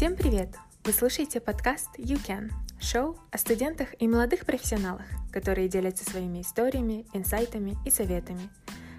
[0.00, 0.56] Всем привет!
[0.86, 2.50] Вы слушаете подкаст You Can,
[2.80, 8.48] шоу о студентах и молодых профессионалах, которые делятся своими историями, инсайтами и советами.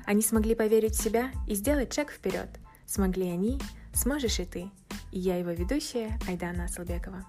[0.06, 2.50] Они смогли поверить в себя и сделать шаг вперед.
[2.86, 3.60] Смогли они,
[3.96, 4.70] сможешь и ты.
[5.12, 7.26] И я его ведущая Айдана Асалбекова.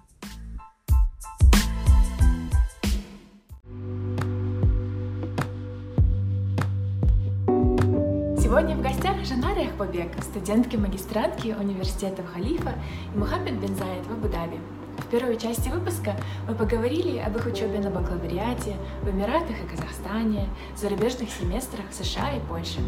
[8.39, 8.91] Сегодня в гостях
[9.25, 12.74] Жанара Яхбабек, студентки-магистрантки университета Халифа
[13.15, 14.59] и Мухаммед бен Заид в Абу-Даби.
[14.98, 16.16] В первой части выпуска
[16.48, 22.32] мы поговорили об их учебе на бакалавриате в Эмиратах и Казахстане, зарубежных семестрах в США
[22.32, 22.80] и Польше.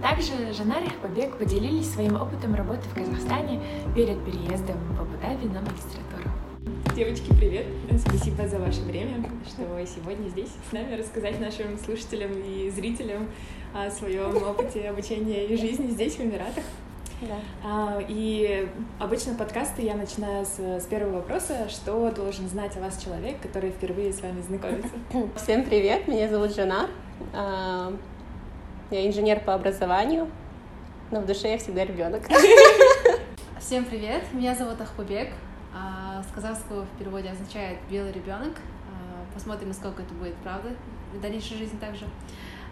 [0.00, 3.60] Также Жанар и Ахбабек поделились своим опытом работы в Казахстане
[3.94, 6.29] перед переездом в Абу-Даби на магистратуру.
[6.94, 7.66] Девочки, привет!
[8.04, 13.28] Спасибо за ваше время, что вы сегодня здесь с нами рассказать нашим слушателям и зрителям
[13.72, 16.64] о своем опыте обучения и жизни здесь, в Эмиратах.
[17.22, 17.36] Да.
[17.62, 21.68] А, И обычно подкасты я начинаю с, с первого вопроса.
[21.68, 24.90] Что должен знать о вас человек, который впервые с вами знакомится?
[25.36, 26.88] Всем привет, меня зовут Жанар.
[27.32, 27.92] А,
[28.90, 30.28] Я инженер по образованию,
[31.10, 32.22] но в душе я всегда ребенок.
[33.60, 35.28] Всем привет, меня зовут Ахпубек.
[36.20, 38.52] А, С казахского в переводе означает белый ребенок.
[38.56, 40.70] А, Посмотрим, насколько это будет правда
[41.14, 42.06] в дальнейшей жизни также.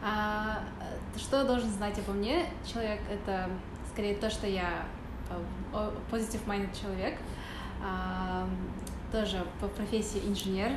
[0.02, 3.00] А, э, Что должен знать обо мне человек?
[3.10, 3.48] Это
[3.92, 4.84] скорее то, что я
[5.30, 7.18] э, positive minded человек.
[9.12, 10.72] Тоже по профессии инженер.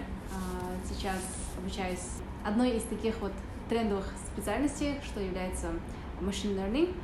[0.85, 1.17] Сейчас
[1.57, 3.31] обучаюсь одной из таких вот
[3.69, 5.67] трендовых специальностей, что является
[6.21, 6.95] machine learning.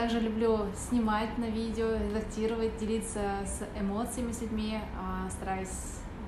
[0.00, 4.78] Также люблю снимать на видео, редактировать, делиться с эмоциями с людьми.
[4.98, 5.68] А, Стараюсь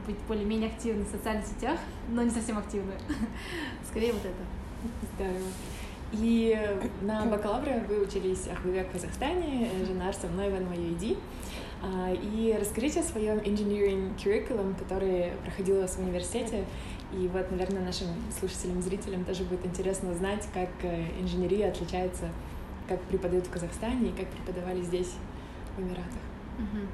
[0.07, 1.79] быть более-менее активной в социальных сетях,
[2.11, 2.97] но не совсем активной.
[3.91, 5.15] Скорее вот это.
[5.15, 5.49] Здорово.
[6.13, 11.17] И на бакалавре вы учились Ахбабек в Казахстане, Жанар со мной в NYUD.
[11.83, 16.67] А, И расскажите о своем engineering curriculum, который проходил у вас в университете.
[17.15, 18.09] И вот, наверное, нашим
[18.39, 22.29] слушателям зрителям тоже будет интересно узнать, как э, инженерия отличается,
[22.89, 25.13] как преподают в Казахстане и как преподавали здесь,
[25.77, 26.23] в Эмиратах.
[26.59, 26.89] Мгм.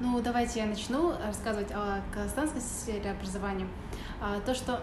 [0.00, 3.66] Ну, давайте я начну рассказывать о казахстанской сфере образования.
[4.20, 4.82] А, То, что,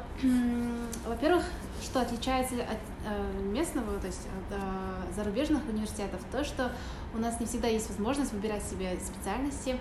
[1.05, 1.43] во-первых,
[1.81, 6.71] что отличается от э, местного, то есть от э, зарубежных университетов, то, что
[7.15, 9.77] у нас не всегда есть возможность выбирать себе специальности,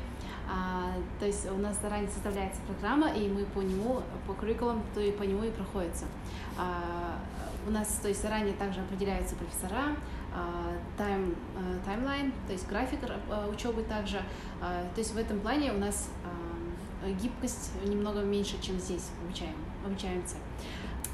[0.48, 5.00] А, то есть у нас заранее составляется программа, и мы по нему, по curriculum, то
[5.00, 6.04] и по нему и проходится.
[6.56, 7.18] А,
[7.66, 9.96] У нас, то есть заранее также определяются профессора,
[10.96, 14.20] тайм, э, таймлайн, то есть график э, учебы также.
[14.60, 19.54] А, То есть в этом плане у нас а, гибкость немного меньше, чем здесь обучаем,
[19.84, 20.36] обучаемся.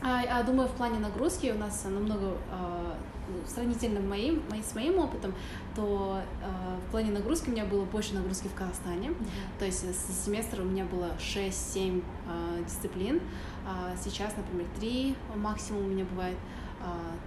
[0.02, 2.96] А, а думаю, в плане нагрузки у нас намного а,
[3.28, 5.32] ну, сравнительно моим, мои- с моим опытом,
[5.76, 9.14] то а, в плане нагрузки у меня было больше нагрузки в Казахстане.
[9.58, 13.20] То есть с семестра у меня было 6-7 а, дисциплин.
[13.64, 16.36] А сейчас, например, 3 максимум у меня бывает,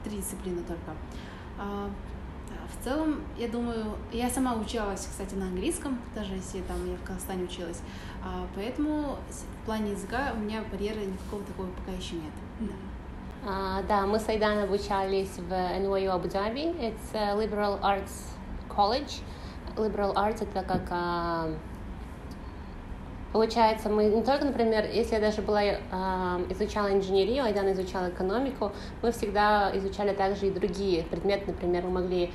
[0.04, 0.92] 3 дисциплины только.
[1.58, 1.90] А,
[2.80, 7.04] В целом, я думаю, я сама училась, кстати, на английском, даже если там я в
[7.04, 7.82] Казахстане училась.
[8.24, 12.34] А, Поэтому в плане языка у меня барьера никакого такого пока еще нет.
[12.60, 13.84] Да.
[13.88, 16.64] Да, мы с Айдан обучались в NYU Абу-Даби.
[16.80, 18.34] It's a Liberal Arts
[18.70, 19.22] College.
[19.76, 21.50] Liberal Arts это как а,
[23.36, 25.60] Получается, мы не только, например, если я даже была,
[25.92, 31.48] а, изучала инженерию, Айдан изучала экономику, мы всегда изучали также и другие предметы.
[31.48, 32.32] Например, мы могли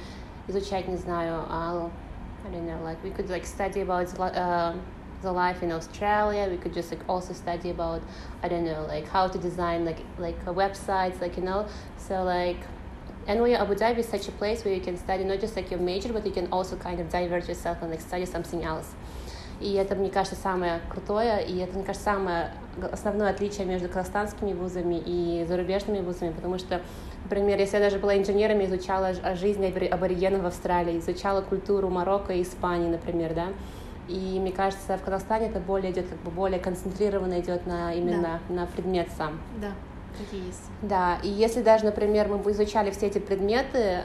[0.47, 1.89] изучать, не знаю, а,
[2.45, 4.75] I don't know, like we could like study about uh,
[5.23, 6.47] the life in Australia.
[6.51, 8.03] We could just like also study about
[8.43, 11.65] I don't know, like how to design like like uh, websites, like you know.
[11.97, 12.59] So like
[13.27, 15.81] NYU Abu Dhabi is such a place where you can study not just like your
[15.81, 18.95] major, but you can also kind of divert yourself and like study something else.
[19.61, 22.51] И это, мне кажется, самое крутое, и это, мне кажется, самое
[22.93, 26.81] основное отличие между казахстанскими вузами и зарубежными вузами, потому что,
[27.25, 32.33] например, если я даже была инженером, изучала жизнь абори- аборигенов в Австралии, изучала культуру Марокко
[32.33, 33.49] и Испании, например, да,
[34.09, 38.41] и мне кажется, в Казахстане это более идет, как бы более концентрированно идет на именно
[38.49, 39.39] на предмет сам.
[39.61, 39.73] Да,
[40.19, 40.71] такие есть.
[40.81, 43.99] Да, и если даже, например, мы бы изучали все эти предметы,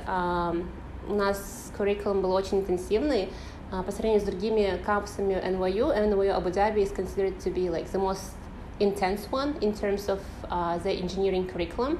[1.07, 3.29] у нас curriculum был очень интенсивный,
[3.83, 7.99] по сравнению с другими кампусами NYU, NYU Abu Dhabi is considered to be like the
[7.99, 8.33] most
[8.79, 10.19] intense one in terms of
[10.49, 11.97] uh, the engineering curriculum.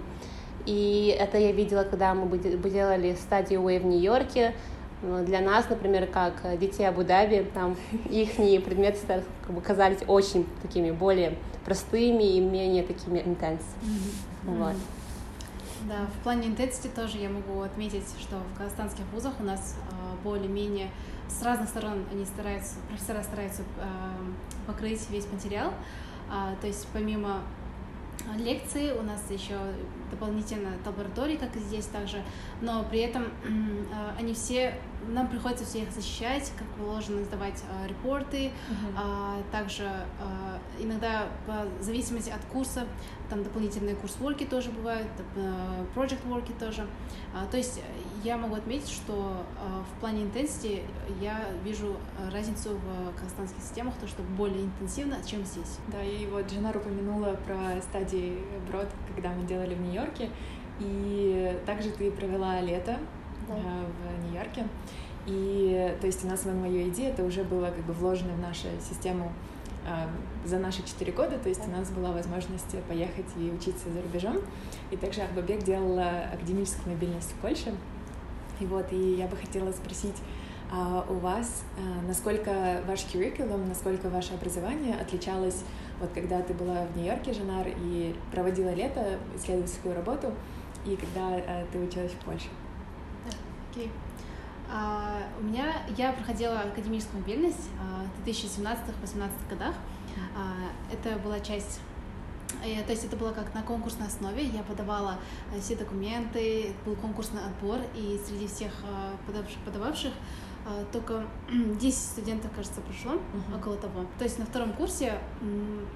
[0.66, 4.54] И это я видела, когда мы делали стадию Way в Нью-Йорке.
[5.02, 7.76] Ну, Для нас, например, как детей Абу-Даби, там
[8.10, 8.98] их предметы
[9.46, 13.64] как бы казались очень такими более простыми и менее такими intense.
[14.44, 14.76] Вот.
[15.88, 20.24] Да, в плане intensity тоже я могу отметить, что в казахстанских вузах у нас э,
[20.24, 20.90] более-менее
[21.28, 23.86] с разных сторон они стараются, профессора стараются э,
[24.68, 25.74] покрыть весь материал.
[26.30, 27.42] Э, то есть помимо
[28.38, 29.58] лекции, у нас еще
[30.12, 32.24] дополнительно лаборатории, как и здесь также,
[32.62, 38.52] но при этом э, они все, нам приходится всех защищать, как положено сдавать э, репорты,
[38.70, 39.44] uh-huh.
[39.52, 42.86] также э, иногда по зависимости от курса,
[43.30, 45.08] там дополнительные курс-ворки тоже бывают,
[45.96, 46.86] project-ворки тоже,
[47.50, 47.82] то есть
[48.24, 49.44] я могу отметить, что
[49.96, 50.84] в плане интенсити
[51.22, 51.96] я вижу
[52.32, 55.80] разницу в казахстанских системах, то, что более интенсивно, чем здесь.
[55.88, 58.38] Да, и вот Жанар упомянула про стадии
[58.70, 60.30] брод, когда мы делали в Нью-Йорке,
[60.80, 63.00] и также ты провела лето
[63.48, 63.56] да.
[63.56, 64.68] Э, в Нью-Йорке.
[65.28, 68.68] И то есть у нас мое идея это уже было как бы вложено в нашу
[68.88, 69.32] систему
[69.88, 71.68] э, за наши четыре года, то есть да.
[71.68, 74.38] у нас была возможность поехать и учиться за рубежом.
[74.92, 77.74] И также Ахбабек делала академическую мобильность в Польше.
[78.60, 80.16] И вот, и я бы хотела спросить
[80.72, 85.64] а у вас, а, насколько ваш curriculum, насколько ваше образование отличалось,
[86.00, 90.34] вот когда ты была в Нью-Йорке, Жанар, и проводила лето, исследовательскую работу,
[90.86, 92.48] и когда а, ты училась в Польше?
[93.76, 93.92] Окей.
[94.72, 99.76] Uh, у меня, я проходила академическую мобильность uh, в 2017-2018 годах.
[100.16, 101.82] Uh, это была часть
[102.64, 104.46] э, то есть это было как на конкурсной основе.
[104.46, 105.20] Я подавала
[105.54, 108.72] э, все документы, был конкурсный отбор, и среди всех
[109.28, 110.55] подававших, подававших а,
[110.92, 113.60] только 10 студентов, кажется, прошло, uh-huh.
[113.60, 114.06] около того.
[114.18, 115.20] То есть на втором курсе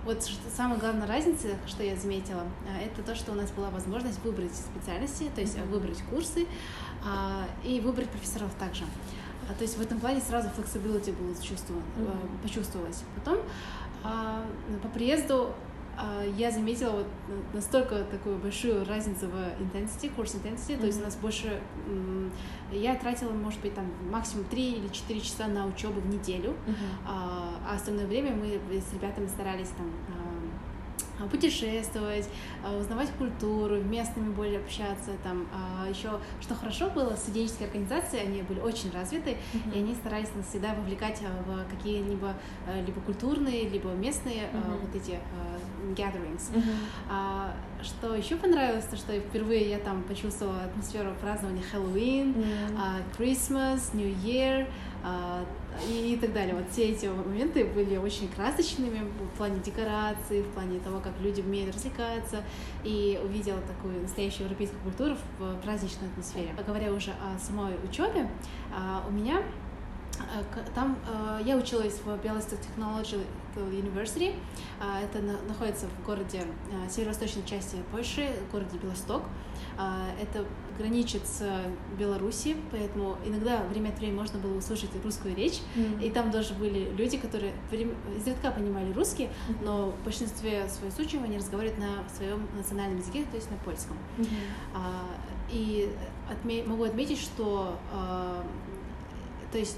[0.06, 0.24] вот
[0.56, 4.54] самая главная разница, что я заметила, а, это то, что у нас была возможность выбрать
[4.54, 5.70] специальности, то есть uh-huh.
[5.70, 6.46] выбрать курсы
[7.04, 8.84] а, и выбрать профессоров также.
[9.58, 12.42] То есть в этом плане сразу flexibility было чувствовано, uh-huh.
[12.44, 13.04] почувствовалось.
[13.16, 13.40] Потом
[14.04, 15.69] по приезду а,
[16.38, 17.08] я заметила вот
[17.54, 20.80] настолько такую большую разницу в intensity, курс intensity, mm-hmm.
[20.80, 21.60] то есть у нас больше,
[22.72, 27.08] я тратила, может быть, там максимум 3 или 4 часа на учебу в неделю, mm-hmm.
[27.08, 30.29] а остальное время мы с ребятами старались там а,
[31.28, 32.30] путешествовать,
[32.64, 35.12] а, узнавать культуру, местными более общаться.
[35.24, 39.76] Там а, еще, что хорошо было, студенческие организации, они были очень развиты, mm-hmm.
[39.76, 42.36] и они старались нас всегда вовлекать в какие-либо
[42.86, 44.80] либо культурные, либо местные mm-hmm.
[44.82, 45.20] вот эти
[45.96, 46.52] gatherings.
[46.54, 47.84] Mm-hmm.
[47.84, 53.04] Что еще понравилось, то что впервые я там почувствовала атмосферу празднования Хэллоуин, mm-hmm.
[53.18, 54.68] Christmas, New Year,
[55.88, 56.56] и, и так далее.
[56.56, 59.02] Вот все эти моменты были очень красочными
[59.34, 62.44] в плане декорации, в плане того, как люди умеют развлекаться,
[62.84, 66.50] и увидела такую настоящую европейскую культуру в праздничной атмосфере.
[66.66, 68.30] Говоря уже о самой учебе,
[68.74, 69.44] а, у меня
[70.20, 70.44] Э,
[70.76, 74.36] там э, я училась в Bialystok Technology University.
[74.80, 76.44] Э, это находится в городе
[76.90, 79.24] северо-восточной части Польши, в городе Белосток.
[80.22, 80.46] Это
[80.80, 81.44] граничит с
[82.00, 85.60] Беларусью, поэтому иногда время от времени можно было услышать русскую речь.
[85.76, 86.08] Mm-hmm.
[86.08, 87.54] И там даже были люди, которые
[88.18, 89.64] изредка понимали русский, mm-hmm.
[89.64, 93.98] но в большинстве своих случаев они разговаривают на своем национальном языке, то есть на польском.
[94.18, 94.80] Mm-hmm.
[95.52, 95.90] И
[96.32, 97.78] отме- могу отметить, что
[99.52, 99.78] то есть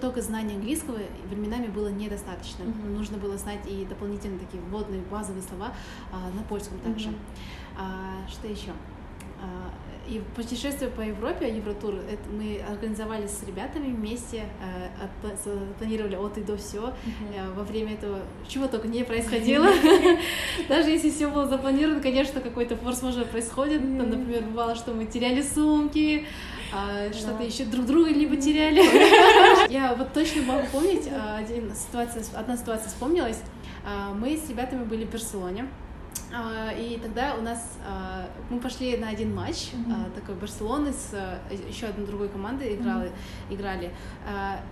[0.00, 0.98] только знание английского
[1.30, 2.64] временами было недостаточно.
[2.64, 2.90] Mm-hmm.
[2.90, 5.72] Нужно было знать и дополнительно такие вводные базовые слова
[6.12, 7.10] а, на польском также.
[7.10, 7.78] Mm-hmm.
[7.78, 8.72] А, что еще?
[9.40, 9.70] А,
[10.08, 15.08] и путешествие по Европе, Евротур, это мы организовали с ребятами вместе, э,
[15.78, 16.78] планировали от и до все.
[16.78, 17.54] Uh-huh.
[17.54, 19.68] Во время этого чего только не происходило.
[20.68, 23.80] Даже если все было запланировано, конечно, какой-то форс-мажор происходит.
[23.80, 26.26] Там, например, бывало, что мы теряли сумки,
[26.72, 28.82] а, что-то еще друг друга не потеряли.
[29.70, 33.40] Я вот точно могу помнить, а, один ситуация, одна ситуация вспомнилась.
[33.84, 35.68] А, мы с ребятами были в Барселоне.
[36.78, 37.78] И тогда у нас
[38.48, 40.14] мы пошли на один матч mm-hmm.
[40.14, 41.14] такой Барселоны с
[41.68, 43.54] еще одной другой командой играли, mm-hmm.
[43.54, 43.90] играли.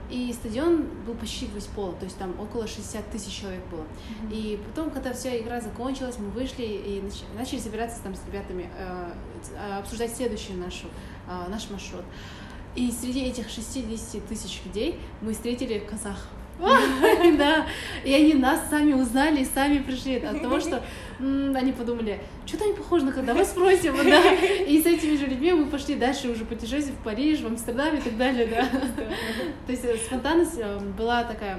[0.08, 3.82] И стадион был почти весь пол, то есть там около 60 тысяч человек было.
[3.82, 4.32] Mm-hmm.
[4.32, 7.02] И потом, когда вся игра закончилась, мы вышли и
[7.36, 8.70] начали собираться там с ребятами
[9.78, 10.86] обсуждать следующую нашу
[11.26, 12.04] а, наш маршрут.
[12.74, 16.28] И среди этих 60 тысяч людей мы встретили казах.
[17.38, 17.66] Да,
[18.04, 20.82] и они нас сами узнали и сами пришли от того, что
[21.18, 24.32] они подумали, что-то они похожи на давай спросим, да.
[24.32, 28.00] И с этими же людьми мы пошли дальше уже путешествовать в Париж, в Амстердам и
[28.00, 28.64] так далее, да.
[29.66, 31.58] То есть э, спонтанность э, была такая,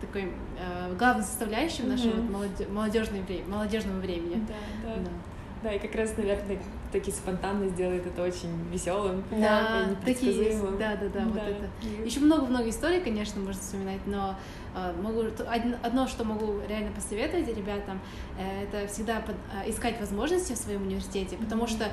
[0.00, 2.14] такой э, главной составляющей нашего
[2.70, 4.46] молодежного времени.
[4.46, 5.10] Да, да.
[5.62, 6.58] Да, и как раз, наверное,
[6.90, 12.04] таки спонтанно сделает это очень веселым, да, такие есть, да, да, да, да, вот это.
[12.04, 14.36] Еще много-много историй, конечно, можно вспоминать, но
[15.02, 15.24] могу
[15.82, 18.00] одно, что могу реально посоветовать ребятам,
[18.38, 21.90] э, это всегда под, э, искать возможности в своем университете, потому что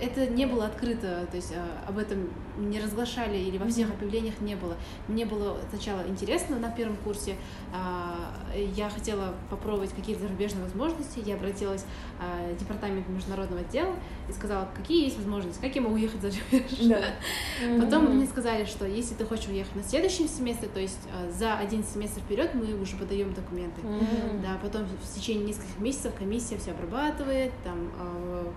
[0.00, 1.52] это не было открыто, то есть
[1.86, 4.76] об этом не разглашали или во всех объявлениях не было.
[5.08, 7.36] Мне было сначала интересно на первом курсе,
[7.72, 8.32] а,
[8.76, 11.84] я хотела попробовать какие-то зарубежные возможности, я обратилась
[12.18, 13.94] в департамент международного дела
[14.28, 16.70] и сказала, какие есть возможности, как я могу уехать за рубеж.
[16.82, 17.04] Да.
[17.80, 18.12] Потом mm-hmm.
[18.12, 21.00] мне сказали, что если ты хочешь уехать на следующем семестре, то есть
[21.36, 23.80] за один семестр вперед мы уже подаем документы.
[23.80, 24.42] Mm-hmm.
[24.42, 27.90] Да, потом в течение нескольких месяцев комиссия все обрабатывает, там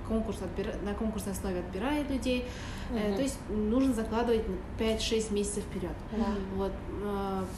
[0.08, 0.74] конкурс отбира...
[0.84, 2.46] на конкурсной основе отбирает людей.
[2.92, 3.16] Mm-hmm.
[3.16, 5.96] То есть нужно закладывать на 5-6 месяцев вперед.
[6.12, 6.56] Mm-hmm.
[6.56, 6.72] Вот.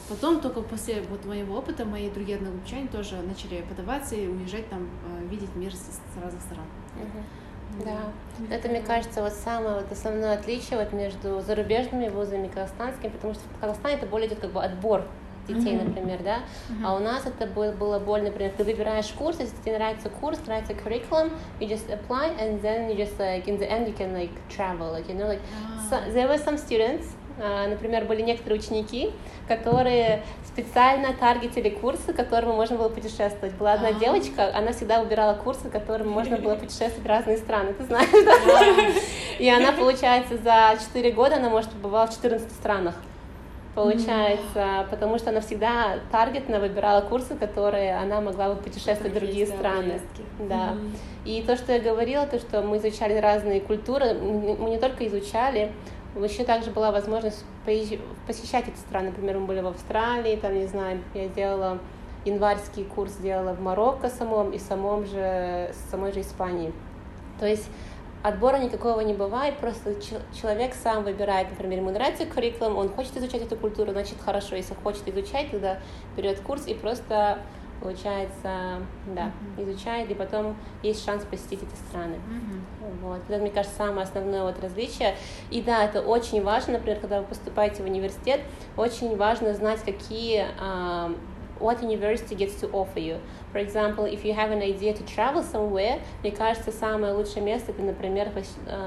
[0.07, 4.87] Потом только после вот моего опыта мои другие одногруппчане тоже начали подаваться и уезжать там,
[5.29, 6.65] видеть мир с, с разных сторон.
[6.95, 7.85] Mm-hmm.
[7.85, 8.11] Да,
[8.49, 13.35] это, мне кажется, вот самое вот основное отличие вот между зарубежными вузами и казахстанскими, потому
[13.35, 15.05] что в Казахстане это более идет как бы отбор
[15.53, 15.89] детей, mm-hmm.
[15.89, 16.85] например, да, mm-hmm.
[16.85, 20.39] а у нас это было, было более, например, ты выбираешь курс, если тебе нравится курс,
[20.45, 24.13] нравится curriculum, you just apply, and then you just like in the end you can
[24.13, 25.41] like travel, like you know, like
[25.89, 29.11] so, there were some students а, например, были некоторые ученики,
[29.47, 33.53] которые специально таргетили курсы, которыми можно было путешествовать.
[33.53, 33.99] Была одна А-а-а.
[33.99, 39.01] девочка, она всегда выбирала курсы, которыми можно было путешествовать в разные страны, ты знаешь, да?
[39.39, 42.95] И она, получается, за 4 года она, может, побывала в 14 странах
[43.75, 49.47] получается, потому что она всегда таргетно выбирала курсы, которые она могла бы путешествовать в другие
[49.47, 50.01] страны.
[50.39, 50.73] Да.
[50.73, 50.97] Mm-hmm.
[51.25, 55.71] И то, что я говорила, то, что мы изучали разные культуры, мы не только изучали,
[56.15, 57.45] еще также была возможность
[58.27, 59.09] посещать эти страны.
[59.09, 61.79] Например, мы были в Австралии, там, не знаю, я делала
[62.25, 66.73] январский курс делала в Марокко самом и самом же, самой же Испании.
[67.39, 67.69] То есть
[68.23, 69.95] отбора никакого не бывает, просто
[70.33, 74.73] человек сам выбирает, например, ему нравится curriculum, он хочет изучать эту культуру, значит хорошо, если
[74.75, 75.79] хочет изучать, тогда
[76.15, 77.39] берет курс и просто
[77.81, 79.63] получается, да, mm-hmm.
[79.63, 82.15] изучает, и потом есть шанс посетить эти страны.
[82.15, 82.99] Mm-hmm.
[83.01, 83.21] Вот.
[83.29, 85.15] Это, мне кажется, самое основное вот различие.
[85.49, 88.41] И да, это очень важно, например, когда вы поступаете в университет,
[88.75, 91.17] очень важно знать, какие um,
[91.59, 93.19] what university gets to offer you.
[93.51, 97.71] For example, if you have an idea to travel somewhere, мне кажется, самое лучшее место
[97.71, 98.29] это, например,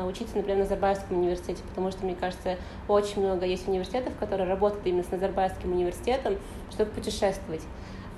[0.07, 2.57] учиться, например, на Назарбаевском университете, потому что, мне кажется,
[2.89, 6.37] очень много есть университетов, которые работают именно с Назарбаевским университетом,
[6.71, 7.63] чтобы путешествовать.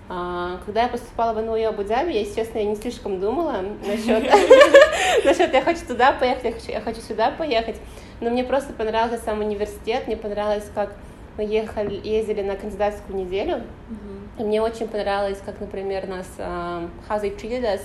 [0.06, 4.22] А, когда я поступала в НУИ Абу-Даби, я, естественно, я не слишком думала насчет,
[5.24, 7.76] насчет я хочу туда поехать, я хочу, я хочу сюда поехать.
[8.20, 10.94] Но мне просто понравился сам университет, мне понравилось, как
[11.38, 13.62] мы ехали, ездили на кандидатскую неделю.
[13.90, 17.81] И мне очень понравилось, как, например, нас, um, how they treated us,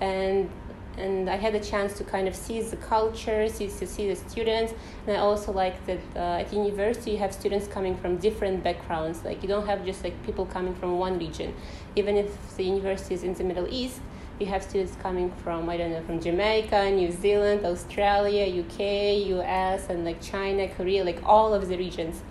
[0.00, 0.48] and
[0.96, 4.14] and I had a chance to kind of see the culture, see, to see the
[4.14, 4.74] students,
[5.06, 9.24] and I also like that uh, at university you have students coming from different backgrounds.
[9.24, 11.54] Like you don't have just like people coming from one region.
[11.96, 14.00] Even if the university is in the Middle East,
[14.38, 19.88] you have students coming from I don't know from Jamaica, New Zealand, Australia, UK, US,
[19.88, 22.22] and like China, Korea, like all of the regions.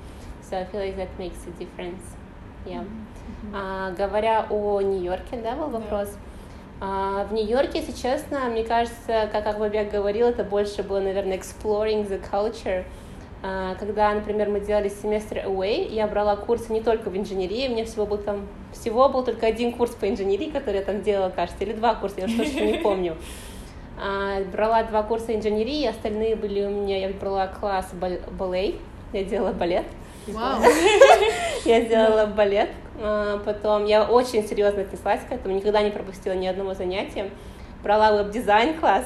[0.41, 2.03] So I feel like that makes a difference.
[2.65, 2.79] Yeah.
[2.79, 3.06] Mm-hmm.
[3.52, 6.08] Uh, говоря о Нью-Йорке, да, был вопрос.
[6.08, 6.18] Yeah.
[6.80, 12.08] А в Нью-Йорке, если честно, мне кажется, как Акбабек говорил, это больше было, наверное, exploring
[12.08, 12.84] the culture.
[13.42, 17.72] А, когда, например, мы делали семестр away, я брала курсы не только в инженерии, у
[17.72, 21.30] меня всего был там, всего был только один курс по инженерии, который я там делала,
[21.30, 23.16] кажется, или два курса, я уж точно не помню.
[24.00, 28.76] А, брала два курса инженерии, остальные были у меня, я брала класс балет,
[29.12, 29.86] я делала балет.
[30.28, 30.60] Вау.
[31.64, 32.87] Я сделала балет, а,
[33.44, 37.30] потом я очень серьезно отнеслась к этому, никогда не пропустила ни одного занятия.
[37.82, 39.04] Брала веб-дизайн класс,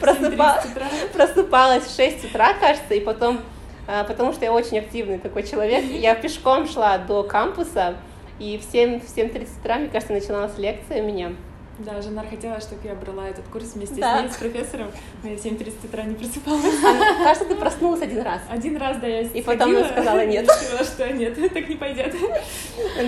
[0.00, 3.40] просыпалась в 6 утра, кажется, и потом,
[3.86, 7.96] а, потому что я очень активный такой человек, я пешком шла до кампуса,
[8.38, 11.32] и в 7.30 утра, мне кажется, начиналась лекция у меня.
[11.78, 14.18] Да, Жанар хотела, чтобы я брала этот курс вместе да.
[14.18, 14.90] с ней, с профессором.
[15.22, 16.64] Но я в 7.30 утра не просыпалась.
[16.84, 18.40] А, кажется, ты проснулась один раз.
[18.50, 20.46] Один раз, да, я И потом я сказала нет.
[20.62, 22.14] Решила, что нет, так не пойдет.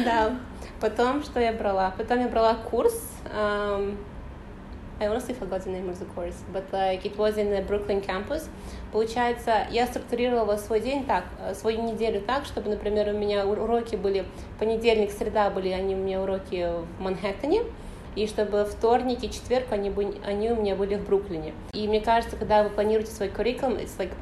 [0.04, 0.36] Да.
[0.80, 1.94] Потом, что я брала?
[1.96, 2.94] Потом я брала курс
[3.34, 3.96] um,
[5.00, 8.00] I honestly forgot the name of the course, but like it was in the Brooklyn
[8.00, 8.48] campus.
[8.90, 14.24] Получается, я структурировала свой день так, свою неделю так, чтобы, например, у меня уроки были
[14.58, 17.62] понедельник, среда были они у меня уроки в Манхэттене,
[18.18, 21.54] и чтобы вторник и четверг они, бы, они у меня были в Бруклине.
[21.72, 24.12] И мне кажется, когда вы планируете свой curriculum, it's like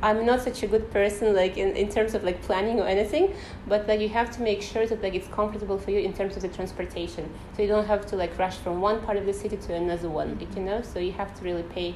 [0.00, 3.34] I'm not such a good person like in, in terms of like planning or anything,
[3.68, 6.36] but like you have to make sure that like it's comfortable for you in terms
[6.36, 7.28] of the transportation.
[7.54, 10.08] So you don't have to like rush from one part of the city to another
[10.08, 10.82] one, like, you know.
[10.82, 11.94] So you have to really pay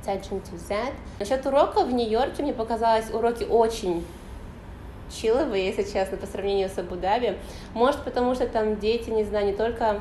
[0.00, 0.92] attention to that.
[1.20, 4.04] Насчет уроков в Нью-Йорке мне показалось уроки очень
[5.14, 7.36] чиловые, если честно, по сравнению с Абу-Даби.
[7.74, 10.00] Может, потому что там дети, не знаю, не только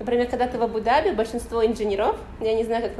[0.00, 2.98] Например, когда ты в Абу-Даби, большинство инженеров, я не знаю, как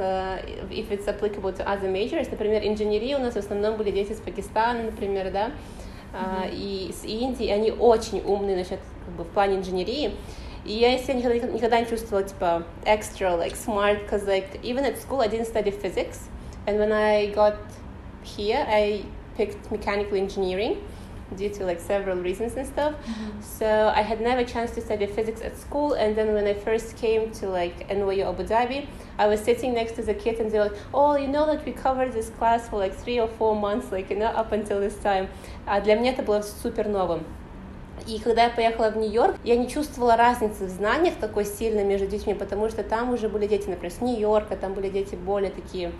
[0.71, 4.21] if it's applicable to other majors, например, инженерии у нас в основном были дети из
[4.21, 5.51] Пакистана, например, да,
[6.13, 6.51] mm-hmm.
[6.53, 10.11] и с Индии, они очень умные насчет, как бы, в плане инженерии.
[10.63, 14.97] И я себя никогда, никогда не чувствовала, типа, extra, like, smart, because, like, even at
[14.97, 16.29] school I didn't study physics,
[16.65, 17.57] and when I got
[18.23, 19.03] here, I
[19.37, 20.77] picked mechanical engineering,
[21.35, 22.93] due to like several reasons and stuff.
[22.93, 23.41] Mm-hmm.
[23.41, 25.93] So I had never chance to study physics at school.
[25.93, 28.87] And then when I first came to like NYU Abu Dhabi,
[29.17, 31.65] I was sitting next to the kids and they were like, "Oh, you know, like
[31.65, 34.79] we covered this class for like three or four months, like you know, up until
[34.79, 35.27] this time."
[35.65, 37.23] А для меня это было супер новым.
[38.07, 42.07] И когда я поехала в Нью-Йорк, я не чувствовала разницы в знаниях такой сильной между
[42.07, 45.91] детьми, потому что там уже были дети, например, с Нью-Йорка, там были дети более такие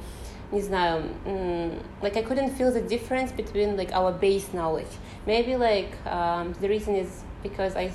[0.52, 1.04] не знаю,
[2.02, 4.90] like I couldn't feel the difference between like our base knowledge.
[5.26, 7.08] Maybe like um, the reason is
[7.42, 7.92] because I,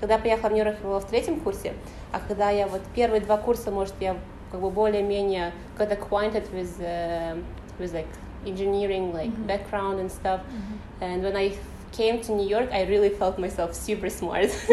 [0.00, 1.74] когда поехала в Нью-Йорк, я была в третьем курсе,
[2.12, 4.16] а когда я вот первые два курса, может, я
[4.50, 7.40] как бы более-менее got acquainted with, uh,
[7.78, 8.08] with like
[8.44, 9.46] engineering like mm-hmm.
[9.46, 10.40] background and stuff.
[10.40, 11.04] Mm-hmm.
[11.04, 11.54] And when I
[11.92, 14.50] came to New York, I really felt myself super smart.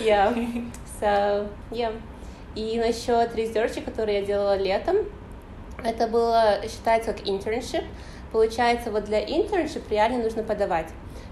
[0.00, 0.34] yeah.
[1.00, 1.92] So, yeah.
[2.56, 4.96] И насчет резерча, который я делала летом,
[5.83, 7.83] это было считается как internship.
[8.31, 10.87] Получается, вот для internship реально нужно подавать.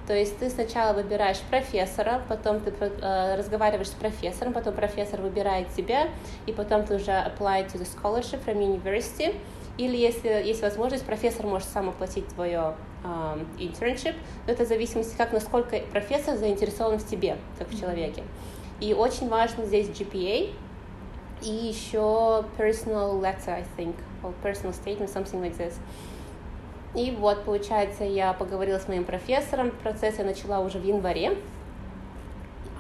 [0.08, 5.70] То есть ты сначала выбираешь профессора, потом ты э, разговариваешь с профессором, потом профессор выбирает
[5.70, 6.10] тебя,
[6.46, 9.36] и потом ты уже apply to the scholarship from university.
[9.78, 14.16] Или если есть возможность, профессор может сам оплатить твое э, internship.
[14.46, 18.24] Но это в зависимости, как насколько профессор заинтересован в тебе, как в человеке.
[18.82, 20.54] И очень важно здесь GPA,
[21.44, 25.76] и еще personal letter, I think, or personal statement, something like this.
[26.96, 31.38] И вот, получается, я поговорила с моим профессором, процесс я начала уже в январе.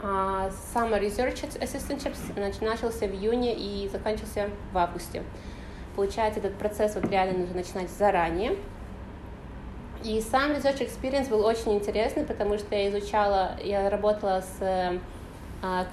[0.03, 2.15] А Summer Research Assistantship
[2.63, 5.23] начался в июне и закончился в августе.
[5.95, 8.55] Получается, этот процесс вот реально нужно начинать заранее.
[10.03, 14.99] И сам Research Experience был очень интересный, потому что я изучала, я работала с э,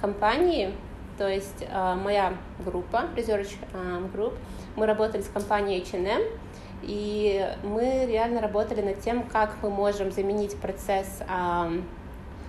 [0.01, 0.73] компанией,
[1.21, 2.33] то есть э, моя
[2.65, 4.33] группа, Research э, Group,
[4.75, 6.19] мы работали с компанией H&M,
[6.81, 11.83] и мы реально работали над тем, как мы можем заменить процесс, um,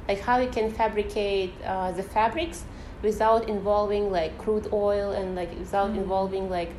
[0.09, 2.65] like how we can fabricate uh, the fabrics
[3.03, 5.99] without involving like crude oil and like without mm-hmm.
[5.99, 6.71] involving like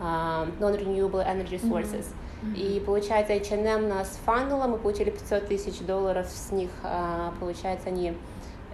[0.00, 2.06] um, non-renewable energy sources.
[2.42, 2.54] Mm-hmm.
[2.56, 8.14] И получается, H&M нас фанула, мы получили 500 тысяч долларов с них, uh, получается, они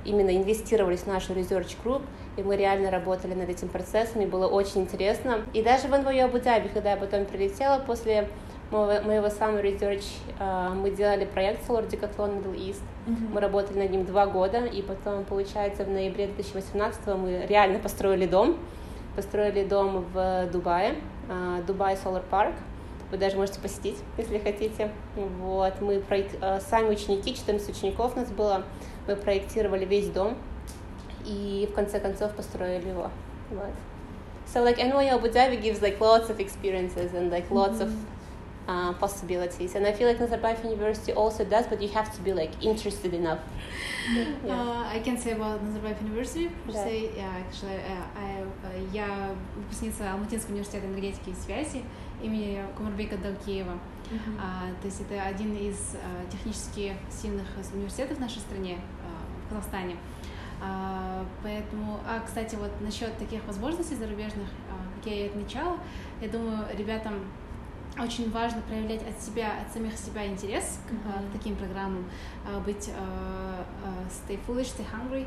[0.04, 2.02] именно инвестировались в нашу Research Group,
[2.36, 5.40] и мы реально работали над этим процессом, и было очень интересно.
[5.52, 8.28] И даже в NYU Абу-Даби, когда я потом прилетела после
[8.70, 10.04] моего, моего Summer Research,
[10.38, 13.32] а, мы делали проект Solar Decathlon Middle East, mm-hmm.
[13.32, 18.26] мы работали над ним два года, и потом, получается, в ноябре 2018 мы реально построили
[18.26, 18.56] дом,
[19.16, 20.94] построили дом в Дубае,
[21.66, 22.54] Дубай Solar Park,
[23.10, 24.90] вы даже можете посетить, если хотите.
[25.16, 26.02] Вот, мы.
[26.40, 28.62] А, сами ученики, 14 учеников у нас было,
[29.10, 30.36] мы проектировали весь дом
[31.26, 33.10] и в конце концов построили его.
[33.50, 33.74] Вот.
[34.46, 37.82] So like NYU Abu Dhabi gives like lots of experiences and like lots mm-hmm.
[37.82, 37.92] of
[38.68, 39.74] uh, possibilities.
[39.74, 43.14] And I feel like Nazarbayev University also does, but you have to be like interested
[43.14, 43.40] enough.
[44.14, 44.54] yeah.
[44.54, 46.50] uh, I can say about Nazarbayev University.
[46.68, 46.84] Yeah.
[46.84, 51.84] Say, yeah, actually, uh, I, uh, я выпускница Алматинского университета энергетики и связи
[52.22, 53.78] имени Кумарбека Далкиева.
[54.10, 54.36] Mm-hmm.
[54.38, 58.99] Uh, то есть это один из uh, технически сильных университетов в нашей стране, uh,
[59.50, 59.96] Казахстане.
[60.60, 65.78] Uh, поэтому, а, кстати, вот насчет таких возможностей зарубежных, uh, как я и отмечала,
[66.20, 67.14] я думаю, ребятам
[67.98, 71.28] очень важно проявлять от себя, от самих себя интерес к, mm-hmm.
[71.28, 72.04] к таким программам,
[72.64, 72.88] быть
[74.28, 75.26] stay foolish, stay hungry,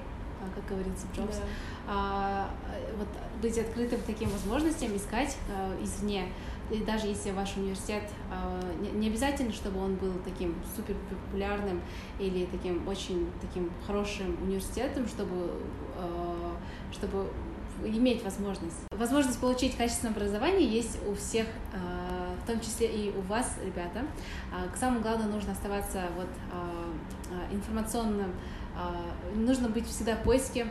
[0.56, 1.42] как говорится Джобс,
[1.88, 2.48] yeah.
[2.98, 3.08] вот
[3.42, 5.36] быть открытым к таким возможностям, искать
[5.82, 6.28] извне.
[6.71, 8.04] И даже если ваш университет,
[8.93, 11.82] не обязательно, чтобы он был таким супер популярным
[12.19, 15.52] или таким очень таким хорошим университетом, чтобы,
[16.91, 17.28] чтобы
[17.84, 18.86] иметь возможность.
[18.91, 21.47] Возможность получить качественное образование есть у всех
[22.43, 24.06] в том числе и у вас, ребята.
[24.52, 26.28] А, к самому главному нужно оставаться вот
[27.52, 28.32] информационным,
[29.34, 30.67] нужно быть всегда в поиске,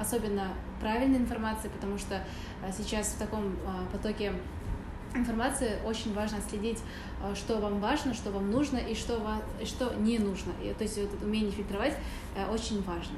[0.00, 0.48] особенно
[0.80, 2.22] правильной информации, потому что
[2.76, 3.56] сейчас в таком
[3.92, 4.32] потоке
[5.16, 6.78] информации очень важно следить,
[7.22, 10.52] э, что вам важно, что вам нужно и что, вам, и что не нужно.
[10.62, 11.94] И, то есть вот это умение фильтровать
[12.36, 13.16] э, очень важно.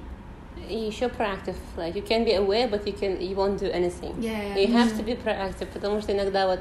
[0.68, 4.14] И еще proactive, like you can be aware, but you can you won't do anything.
[4.18, 4.58] Yeah, yeah.
[4.58, 6.60] You have to be proactive, потому что иногда вот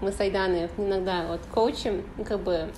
[0.00, 2.68] мы с Айданой иногда вот коучем, ну, как бы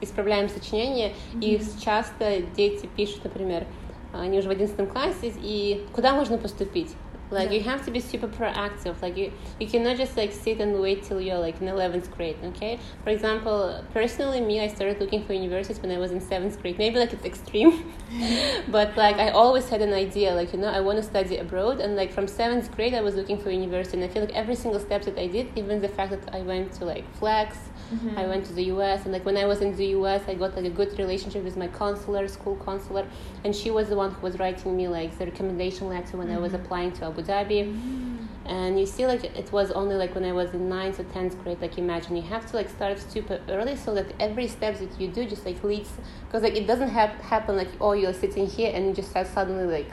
[0.00, 1.40] исправляем сочинение, mm-hmm.
[1.40, 3.66] и часто дети пишут, например,
[4.12, 6.92] они уже в одиннадцатом классе, и куда можно поступить?
[7.30, 7.56] Like yeah.
[7.56, 9.00] you have to be super proactive.
[9.02, 12.36] Like you, you cannot just like sit and wait till you're like in eleventh grade.
[12.44, 12.78] Okay.
[13.02, 16.78] For example, personally, me, I started looking for universities when I was in seventh grade.
[16.78, 17.92] Maybe like it's extreme,
[18.68, 20.34] but like I always had an idea.
[20.34, 23.14] Like you know, I want to study abroad, and like from seventh grade, I was
[23.14, 23.96] looking for university.
[23.96, 26.42] And I feel like every single step that I did, even the fact that I
[26.42, 27.56] went to like Flex,
[27.92, 28.18] mm-hmm.
[28.18, 29.04] I went to the U.S.
[29.04, 31.56] and like when I was in the U.S., I got like a good relationship with
[31.56, 33.06] my counselor, school counselor,
[33.44, 36.36] and she was the one who was writing me like the recommendation letter when mm-hmm.
[36.36, 36.64] I was mm-hmm.
[36.64, 37.66] applying to Abu Dhabi.
[37.66, 38.14] Mm-hmm.
[38.46, 41.42] And you see, like it was only like when I was in ninth or tenth
[41.42, 41.60] grade.
[41.60, 45.08] Like imagine you have to like start super early so that every step that you
[45.08, 45.90] do just like leads
[46.26, 49.26] because like it doesn't have happen like oh you're sitting here and you just start
[49.26, 49.90] suddenly like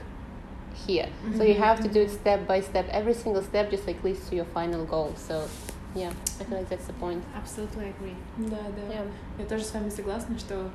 [0.85, 1.05] here.
[1.05, 1.37] Mm-hmm.
[1.37, 1.63] So you mm-hmm.
[1.63, 2.87] have to do it step by step.
[2.89, 5.13] Every single step just like leads to your final goal.
[5.15, 5.47] So
[5.95, 7.23] yeah, I feel like that's the point.
[7.35, 8.15] Absolutely agree.
[8.37, 8.93] Да, да.
[8.93, 9.07] Yeah.
[9.39, 10.69] Я тоже с вами согласна, что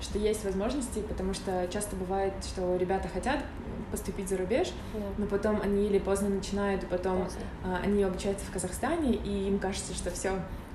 [0.00, 3.44] что есть возможности, потому что часто бывает, что ребята хотят
[3.90, 5.14] поступить за рубеж, yeah.
[5.16, 9.58] но потом они или поздно начинают, и потом uh, они обучаются в Казахстане, и им
[9.58, 10.32] кажется, что все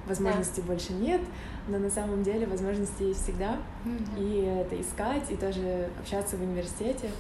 [0.08, 0.66] возможностей yeah.
[0.66, 1.22] больше нет,
[1.68, 4.20] но на самом деле возможности есть всегда, mm-hmm.
[4.20, 7.12] и это искать, и тоже общаться в университете,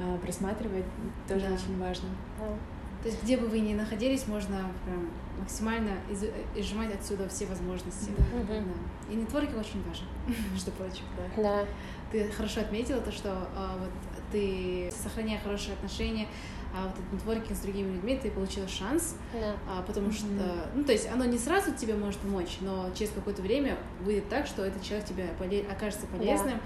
[0.00, 0.84] uh, просматривать
[1.26, 1.54] тоже yeah.
[1.54, 2.08] очень важно.
[2.40, 2.56] Yeah.
[3.02, 6.24] То есть где бы вы ни находились, можно прям максимально из,
[6.54, 8.10] изжимать отсюда все возможности.
[8.16, 8.38] Да.
[8.38, 8.64] Mm-hmm.
[8.64, 9.12] Да.
[9.12, 10.06] И нетворкинг очень важен,
[10.56, 11.04] что прочее.
[11.36, 11.42] Да.
[11.42, 11.66] да.
[12.10, 13.90] Ты хорошо отметила то, что а, вот
[14.32, 16.26] ты, сохраняя хорошие отношения,
[16.74, 19.54] а вот этот нетворкинг с другими людьми, ты получила шанс, да.
[19.66, 20.12] а, потому mm-hmm.
[20.12, 24.28] что, ну, то есть оно не сразу тебе может помочь, но через какое-то время выйдет
[24.28, 26.60] так, что этот человек тебе поле- окажется полезным, да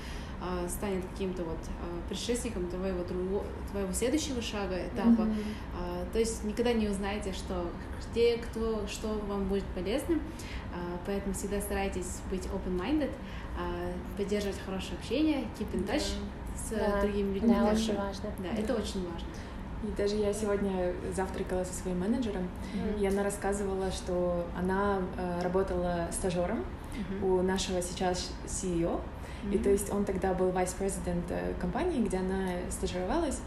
[0.44, 5.22] а, станет каким-то вот а, предшественником твоего, твоего следующего шага, этапа.
[5.22, 6.12] Mm-hmm.
[6.12, 7.70] То есть никогда не узнаете, что
[8.11, 10.20] где, кто, что вам будет полезным.
[11.07, 13.11] Поэтому всегда старайтесь быть open-minded,
[14.16, 16.57] поддерживать хорошее общение, keep in touch mm-hmm.
[16.57, 17.00] с да.
[17.02, 17.55] другими людьми.
[17.55, 18.31] Да, очень важно.
[18.38, 18.64] Да, mm-hmm.
[18.64, 19.28] это очень важно.
[19.85, 23.00] И даже я сегодня завтракала со своим менеджером, mm-hmm.
[23.00, 27.24] и она рассказывала, что она э, работала стажером mm-hmm.
[27.24, 29.00] у нашего сейчас CEO,
[29.50, 33.40] и то есть он тогда был vice-президент э, компании, где она стажировалась.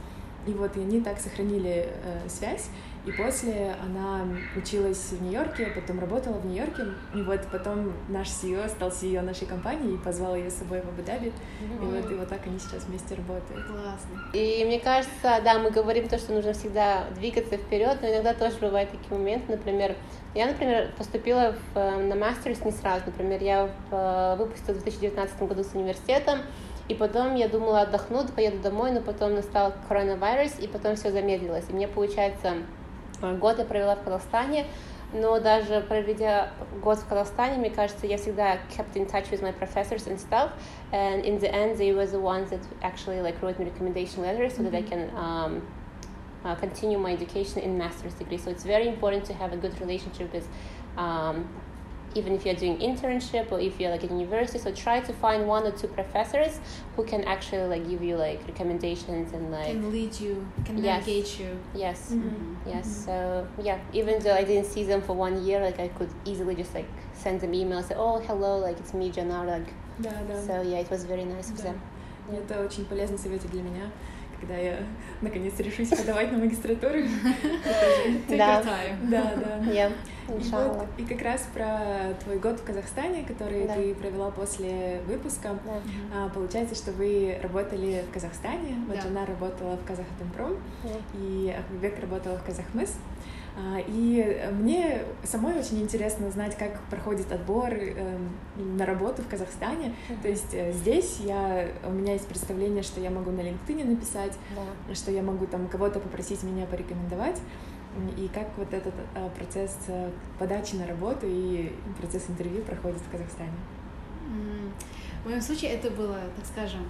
[0.48, 2.70] И вот и они так сохранили э, связь.
[3.06, 6.86] И после она училась в Нью-Йорке, потом работала в Нью-Йорке.
[7.14, 10.90] И вот потом наш CEO стал CEO нашей компании и позвал ее с собой в
[10.90, 11.28] Абу-Даби.
[11.28, 11.84] Mm-hmm.
[11.84, 13.66] И вот и вот так они сейчас вместе работают.
[13.68, 14.22] Классно.
[14.34, 18.56] И мне кажется, да, мы говорим то, что нужно всегда двигаться вперед, но иногда тоже
[18.60, 19.96] бывают такие моменты, например,
[20.34, 23.04] я, например, поступила в, э, на мастерс не сразу.
[23.06, 26.40] Например, я в, э, выпустилась в 2019 году с университета,
[26.88, 31.66] и потом я думала отдохну, поеду домой, но потом настал коронавирус, и потом все замедлилось.
[31.70, 32.58] И мне, получается,
[33.22, 34.66] год я провела в Казахстане,
[35.14, 36.52] но даже проведя
[36.84, 40.52] год в Казахстане, мне кажется, я всегда kept in touch with my professors and stuff,
[40.92, 44.54] and in the end, they were the ones that actually like wrote me recommendation letters
[44.54, 44.72] so mm-hmm.
[44.72, 45.62] that I can um,
[46.44, 48.38] uh, continue my education in master's degree.
[48.38, 50.48] So it's very important to have a good relationship with
[50.98, 51.48] um,
[52.15, 55.47] even if you're doing internship or if you're like in university so try to find
[55.47, 56.59] one or two professors
[56.97, 61.07] who can actually like give you like recommendations and like can lead you can yes.
[61.07, 62.69] navigate you yes mm-hmm.
[62.69, 63.05] yes mm-hmm.
[63.05, 66.55] so yeah even though i didn't see them for one year like i could easily
[66.55, 70.47] just like send them email say oh hello like it's me Janar like да, да.
[70.47, 71.81] so yeah it was very nice of them
[72.31, 72.39] yeah.
[72.39, 73.91] это очень полезный совет для меня
[74.40, 74.78] когда я
[75.22, 77.00] наконец решусь подавать на магистратуру.
[78.30, 78.62] Да,
[79.10, 79.66] да, да.
[80.98, 85.58] И как раз про твой год в Казахстане, который ты провела после выпуска.
[86.14, 90.58] А, получается, что вы работали в Казахстане, вот она работала в Казахатомпром,
[91.14, 92.96] и Ахбек работала в Казахмыс.
[93.88, 99.94] И мне самой очень интересно знать, как проходит отбор эм, на работу в Казахстане.
[100.10, 100.22] Mm-hmm.
[100.22, 104.34] То есть э, здесь я, у меня есть представление, что я могу на LinkedIn написать,
[104.56, 104.94] yeah.
[104.94, 107.40] что я могу там кого-то попросить меня порекомендовать.
[108.18, 113.10] И как вот этот э, процесс э, подачи на работу и процесс интервью проходит в
[113.10, 113.54] Казахстане?
[115.24, 116.82] В моем случае это было, так скажем,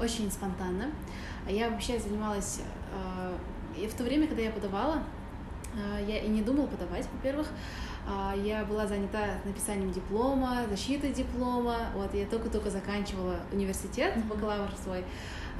[0.00, 0.92] очень спонтанно.
[1.46, 2.60] Я вообще занималась...
[3.76, 5.02] И в то время, когда я подавала, а,
[6.06, 7.48] я и не думала подавать, во-первых.
[8.06, 11.90] А, я была занята написанием диплома, защитой диплома.
[11.94, 15.04] Вот я только-только заканчивала университет, бакалавр свой.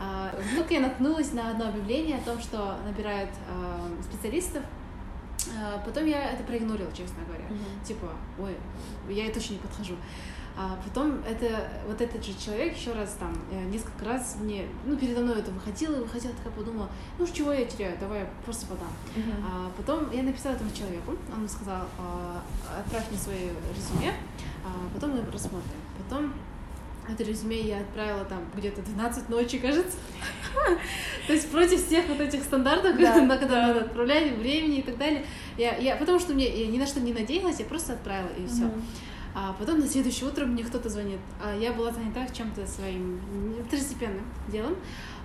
[0.01, 3.31] А, только я наткнулась на одно объявление о том, что набирают
[4.03, 4.63] специалистов
[5.59, 7.45] А, Потом я это проигнорила, честно говоря.
[7.85, 8.57] Типа, ой,
[9.09, 9.95] я точно не подхожу.
[10.57, 14.97] А потом это, вот этот же человек еще раз там э, несколько раз мне, ну,
[14.97, 16.89] передо мной это выходило, выходила, такая подумала,
[17.19, 18.87] ну, чего я теряю, давай я просто подам.
[19.17, 19.45] Мгм.
[19.45, 22.41] А потом я написала этому человеку, он сказал, а,
[22.79, 24.13] отправь мне свое резюме,
[24.65, 25.81] а потом мы рассмотрим.
[25.99, 26.33] Потом
[27.09, 29.97] это резюме я отправила там где-то 12 ночи, кажется.
[31.27, 34.97] То есть против всех вот этих стандартов, Да, на которые надо отправлять, времени и так
[34.97, 35.25] далее.
[35.59, 38.47] Я, я, потому что мне я ни на что не надеялась, я просто отправила, и
[38.47, 38.71] все.
[39.37, 41.19] А потом на следующее утро мне кто-то звонит.
[41.43, 43.21] А я была занята чем-то своим
[43.67, 44.77] второстепенным делом.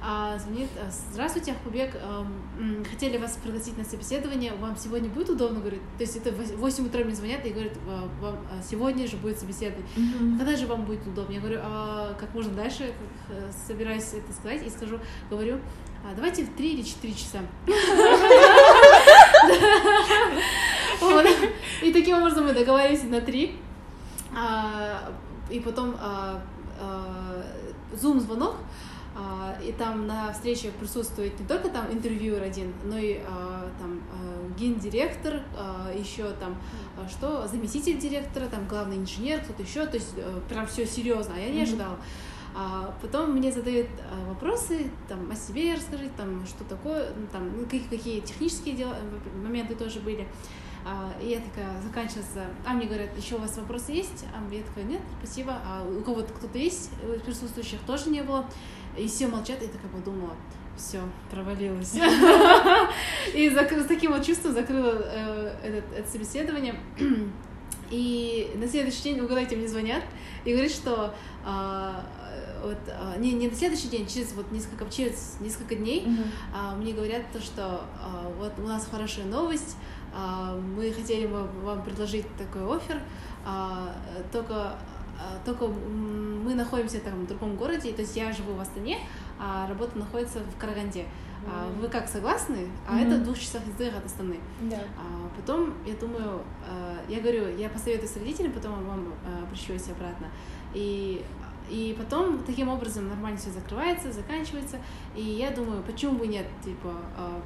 [0.02, 5.30] А, звонит, а, здравствуйте, Ахбубек, ам, м, хотели вас пригласить на собеседование, вам сегодня будет
[5.30, 8.63] удобно, говорит, то есть это в 8 утра мне звонят и говорят, «А, вам а,
[8.63, 9.86] сегодня же будет собеседование.
[9.95, 10.38] Мгм.
[10.38, 11.34] Когда же вам будет удобно?
[11.34, 12.93] Я говорю, а как можно дальше,
[13.30, 15.60] э, собираюсь это сказать, и скажу, говорю,
[16.04, 17.39] «А, давайте в 3 или 4 часа.
[21.84, 23.56] И таким образом мы договорились на 3.
[25.50, 25.96] И потом
[28.00, 28.56] зум-звонок,
[29.15, 34.02] а, и там на встрече присутствует не только там интервьюер один, но и а, там
[34.12, 36.56] а, гендиректор, а, еще там
[36.98, 41.34] а, что, заместитель директора, там главный инженер, кто-то еще, то есть э, прям все серьезно,
[41.36, 41.98] а я не ожидала.
[42.56, 47.65] А потом мне задают а, вопросы, там, о себе расскажите, там, что такое, ну, там,
[47.65, 50.28] какие, какие технические дела, э, моменты тоже были.
[50.86, 54.26] А, и я такая, заканчивается, а мне говорят, еще у вас вопросы есть?
[54.34, 55.54] А я такая, нет, спасибо.
[55.65, 58.46] А у кого-то кто-то есть, из присутствующих тоже не было.
[58.98, 60.34] И все молчат, и я такая подумала,
[60.78, 61.96] все, провалилась.
[63.34, 66.76] И с таким вот чувством закрыла э, это собеседование.
[67.92, 70.04] И на следующий день, угадайте, мне звонят
[70.46, 71.13] и говорят, что
[71.44, 72.06] а,
[72.62, 76.08] вот, а, не, не на следующий день, через вот несколько, через несколько дней
[76.54, 77.82] а, мне говорят то, что
[78.38, 79.76] вот у нас хорошая новость,
[80.76, 83.02] мы хотели бы вам предложить такой офер,
[83.45, 83.95] а,
[84.32, 84.76] только,
[85.17, 89.00] а, только мы находимся там в другом городе, то есть я живу в Астане,
[89.39, 91.06] а работа находится в Караганде.
[91.48, 92.67] А Вы как согласны?
[92.88, 94.38] А это в двух часах езды от Астаны.
[94.62, 94.80] Да.
[94.98, 99.89] А потом я думаю, а, я говорю, я посоветую с родителями, потом вам а, обращусь
[99.89, 100.28] обратно.
[100.74, 101.24] И,
[101.69, 104.77] и потом таким образом нормально все закрывается, заканчивается.
[105.15, 107.41] И я думаю, почему бы нет, типа, а,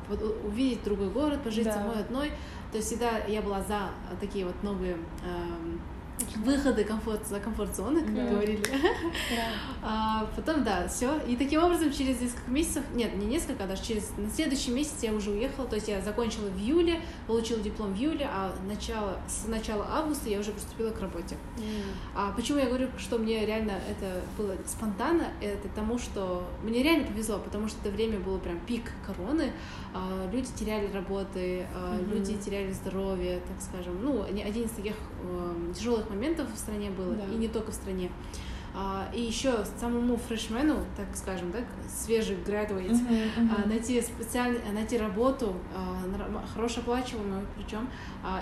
[0.45, 1.73] увидеть другой город, пожить Да.
[1.73, 2.29] самой одной.
[2.71, 5.79] То есть всегда я была за такие вот новые ам,
[6.37, 8.27] выходы комфорт, за комфорт-зоны, как Да.
[8.29, 8.63] говорили.
[8.63, 8.73] Да.
[9.85, 11.19] А потом, да, все.
[11.27, 14.95] И таким образом через несколько месяцев, нет, не несколько, а даже через на следующий месяц
[15.01, 15.67] я уже уехала.
[15.67, 20.29] То есть я закончила в июле, получила диплом в июле, а начало, с начала августа
[20.29, 21.35] я уже приступила к работе.
[22.15, 27.07] А почему я говорю, что мне реально это было спонтанно, это тому, что мне реально
[27.07, 29.51] повезло, потому что это время было прям пик короны,
[29.93, 32.11] а, люди теряли работы, а, Мгм.
[32.11, 34.01] люди теряли здоровье, так скажем.
[34.01, 34.95] Ну, один из таких
[35.75, 37.25] тяжелых моментов в стране было, Да.
[37.25, 38.09] и не только в стране.
[38.75, 43.55] А, и еще самому фрешмену, так скажем, так, свежий graduate, Мгм, мгм.
[43.63, 44.57] а, найти специаль...
[44.73, 47.87] найти работу, а, хорошо оплачиваемую, причем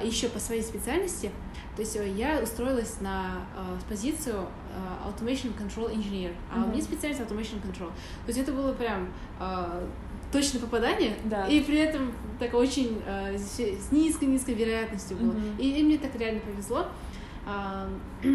[0.01, 1.31] еще по своей специальности.
[1.75, 6.71] То есть э, я устроилась на а, позицию а, Automation Control Engineer, а у Мгм.
[6.71, 7.88] меня специальность Automation Control.
[7.88, 9.84] То есть это было прям а,
[10.31, 11.45] точное попадание, Да.
[11.47, 15.31] и при этом так очень а, с низкой-низкой вероятностью было.
[15.31, 15.57] Мгм.
[15.60, 16.88] И, и мне так реально повезло.
[17.45, 17.88] А,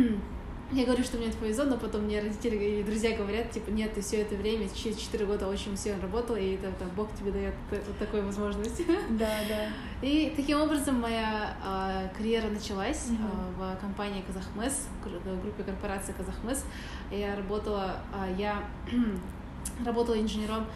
[0.72, 3.94] Я говорю, что мне это повезло, но потом мне родители и друзья говорят, типа, нет,
[3.94, 7.30] ты все это время, через 4 года очень усиленно работала, и это, там, Бог тебе
[7.30, 8.82] дает вот такую возможность.
[9.10, 9.68] Да, да.
[10.02, 13.28] И таким образом моя а, карьера началась Мгм.
[13.60, 16.64] а, в компании Казахмес, в группе корпорации Казахмес.
[17.12, 18.64] Я работала, а, я
[19.86, 20.66] работала инженером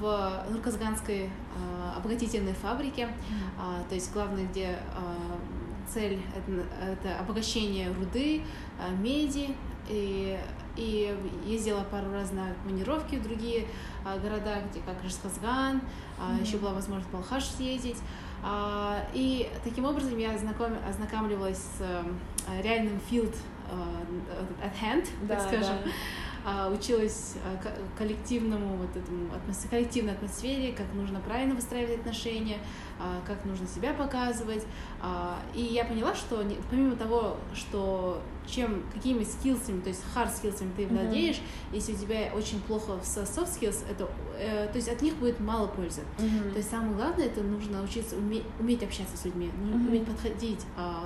[0.00, 1.30] в Нурказганской
[1.96, 3.06] обогатительной фабрике,
[3.56, 4.76] а, то есть главное, где
[5.92, 8.42] цель это, обогащение руды,
[8.78, 9.54] а, меди,
[9.88, 10.38] и,
[10.76, 13.66] и ездила пару раз на командировки в другие
[14.04, 15.80] а, города, где как Рашказган,
[16.18, 16.42] а, Мгм.
[16.42, 17.96] еще была возможность в Балхаш съездить.
[18.42, 23.34] А, и таким образом я ознаком- ознакомливалась с а, реальным field
[23.70, 24.02] а,
[24.64, 25.76] at hand, так Да, скажем.
[25.84, 25.90] да.
[26.50, 29.28] А, училась а, ко- коллективному вот этому
[29.70, 32.56] коллективной атмосфере, как нужно правильно выстраивать отношения,
[32.98, 34.64] а, как нужно себя показывать.
[35.54, 40.86] И я поняла, что помимо того, что чем, какими скиллсами, то есть hard skillsами ты
[40.86, 44.08] владеешь, если у тебя очень плохо со soft skills, это,
[44.38, 46.00] э, то есть от них будет мало пользы.
[46.18, 46.52] Мгм.
[46.52, 49.86] То есть самое главное это нужно научиться уметь, уметь общаться с людьми, Мгм.
[49.88, 50.64] уметь подходить,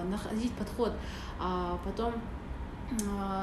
[0.09, 0.93] находить подход,
[1.41, 2.13] а потом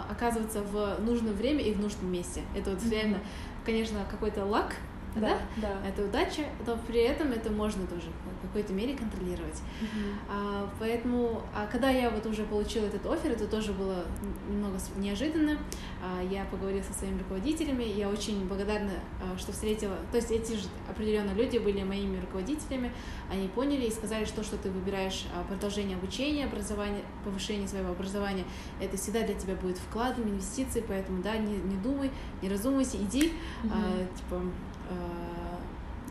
[0.09, 2.41] оказываться в нужное время и в нужном месте.
[2.55, 3.19] Это вот реально,
[3.65, 4.75] конечно, какой-то лак,
[5.15, 5.39] да?
[5.57, 5.81] Да.
[5.87, 8.07] Это удача, но при этом это можно тоже
[8.39, 9.61] в какой-то мере контролировать.
[9.81, 10.13] Mm-hmm.
[10.29, 14.05] А, поэтому, а когда я вот уже получила этот офер, это тоже было
[14.49, 15.57] немного неожиданно.
[16.01, 18.91] А, я поговорила со своими руководителями, я очень благодарна,
[19.21, 19.95] а, что встретила.
[20.11, 22.91] То есть эти же определенно люди были моими руководителями,
[23.31, 28.45] они поняли и сказали, что что ты выбираешь а, продолжение обучения, образование, повышение своего образования,
[28.81, 33.33] это всегда для тебя будет вкладом, инвестицией, поэтому да, не, не думай, не разумайся, иди,
[33.63, 33.71] mm-hmm.
[33.71, 34.41] а, типа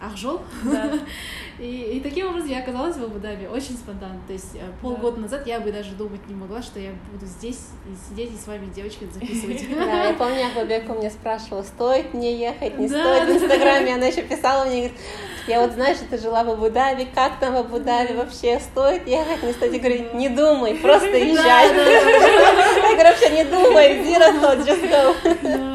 [0.01, 0.41] Ахжол.
[0.65, 0.93] Да.
[1.59, 4.21] и, и таким образом я оказалась в Абу-Даби очень спонтанно.
[4.27, 5.23] То есть э, полгода да.
[5.23, 8.47] назад я бы даже думать не могла, что я буду здесь и сидеть и с
[8.47, 9.65] вами, девочкой, записывать.
[9.79, 13.29] Да, я помню, Ахбабека меня спрашивала, стоит мне ехать, не стоит.
[13.29, 14.99] В Инстаграме она еще писала мне, говорит,
[15.47, 19.53] я вот, знаешь, ты жила в Абу-Даби, как там в Абу-Даби вообще, стоит ехать, не
[19.53, 19.73] стоит?
[19.73, 21.69] Я говорю, не думай, просто езжай.
[21.69, 25.68] Я говорю, вообще не думай, zero thought, just go.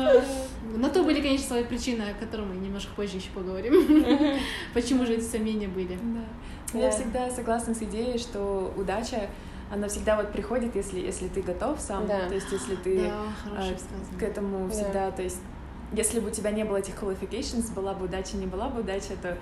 [1.34, 4.38] На то были, конечно, свои причины, о которых мы немножко позже еще поговорим.
[4.74, 5.98] Почему же эти сомнения были?
[6.74, 6.80] Да.
[6.80, 9.30] Я всегда согласна с идеей, что удача
[9.72, 12.28] она всегда вот приходит, если, если ты готов сам, да.
[12.28, 13.24] то есть если ты да,
[13.58, 15.12] э, к этому всегда, да.
[15.12, 15.40] то есть
[15.94, 19.16] если бы у тебя не было этих qualifications, была бы удача, не была бы удача,
[19.22, 19.38] то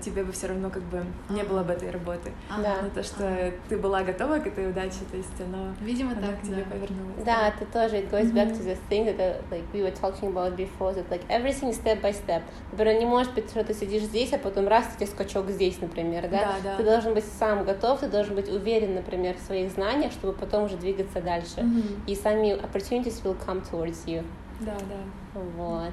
[0.00, 2.32] тебе бы все равно как бы не было бы этой работы.
[2.50, 2.76] Да.
[2.82, 6.40] Но то, что ты была готова к этой удаче, то есть оно, Видимо, оно так,
[6.40, 6.70] к тебе да.
[6.70, 7.24] повернулось.
[7.24, 10.30] Да, это тоже, it goes back to the thing that uh, like we were talking
[10.30, 12.42] about before, that like everything step by step.
[12.72, 16.28] Например, не может быть, что ты сидишь здесь, а потом раз, тебе скачок здесь, например,
[16.28, 16.38] да?
[16.38, 16.76] Да, да.
[16.76, 20.64] Ты должен быть сам готов, ты должен быть уверен, например, в своих знаниях, чтобы потом
[20.64, 21.60] уже двигаться дальше.
[21.60, 22.06] Mm-hmm.
[22.06, 24.24] И сами opportunities will come towards you.
[24.60, 25.40] Да, да.
[25.56, 25.92] Вот.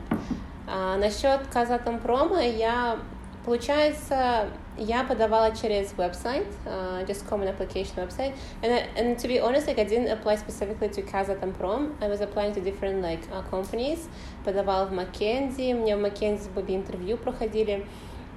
[0.67, 2.97] А, насчет Казатомпрома я
[3.45, 9.67] Получается, я подавала через веб-сайт, uh, just common application website, and, and to be honest,
[9.67, 14.07] like I didn't apply specifically to Kazatomprom, I was applying to different like uh, companies,
[14.45, 17.85] подавала в Маккензи, мне в Маккензи были интервью проходили,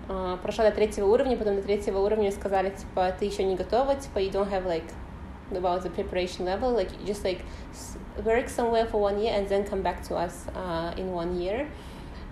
[0.08, 3.94] uh, прошла до третьего уровня, потом до третьего уровня сказали, типа, ты еще не готова,
[3.94, 4.92] типа, you don't have like
[5.52, 7.40] about the preparation level, like just like
[8.24, 11.68] work somewhere for one year and then come back to us uh, in one year.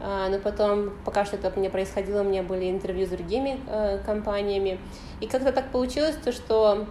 [0.06, 3.98] А, но потом, пока что это меня происходило, у меня были интервью с другими э,
[4.04, 4.78] компаниями,
[5.20, 6.86] и как-то так получилось, то, что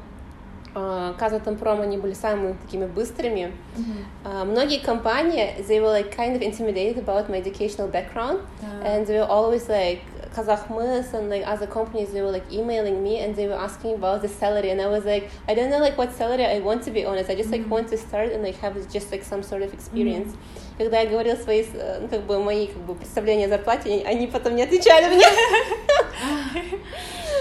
[0.76, 3.52] Uh, Казатомпром, они были самыми такими быстрыми.
[3.78, 4.45] Mm-hmm.
[4.45, 8.84] Многие компании, they were like kind of intimidated about my educational background, uh.
[8.84, 10.02] and they were always like,
[10.35, 14.23] Kazakh and like other companies, they were like emailing me and they were asking about
[14.23, 16.90] the salary, and I was like, I don't know like what salary I want to
[16.90, 17.31] be honest.
[17.31, 17.71] I just like mm-hmm.
[17.71, 20.33] want to start and like have just like some sort of experience.
[20.33, 20.79] Mm-hmm.
[20.79, 21.64] Когда я говорила свои,
[22.01, 25.27] ну, как бы, мои как бы, представления о зарплате, они потом не отвечали мне.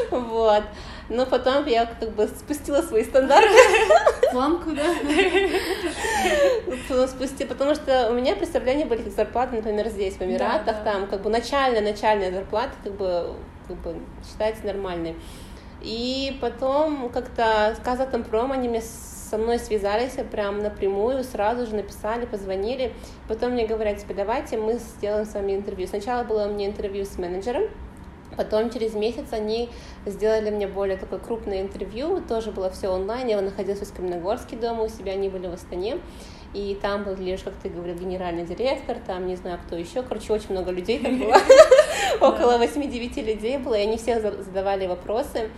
[0.09, 0.63] Вот.
[1.08, 3.48] Но потом я как бы спустила свои стандарты.
[4.32, 4.84] Планку, да?
[7.06, 10.92] Спустила, потому что у меня представления были как зарплаты, например, здесь, в Эмиратах, да, да.
[10.92, 13.34] там как бы начальная, начальная зарплата как бы,
[13.68, 15.16] как бы считается нормальной.
[15.82, 22.26] И потом как-то с Казатомпром они мне со мной связались прям напрямую, сразу же написали,
[22.26, 22.92] позвонили.
[23.28, 25.86] Потом мне говорят, типа, давайте мы сделаем с вами интервью.
[25.86, 27.62] Сначала было у меня интервью с менеджером,
[28.36, 29.68] Потом через месяц они
[30.06, 34.84] сделали мне более такое крупное интервью, тоже было все онлайн, я находилась в Каменогорске дома
[34.84, 35.98] у себя, они были в Астане,
[36.54, 40.32] и там был лишь, как ты говорил, генеральный директор, там не знаю кто еще, короче,
[40.32, 41.36] очень много людей там было,
[42.20, 45.50] около 8-9 людей было, и они все задавали вопросы.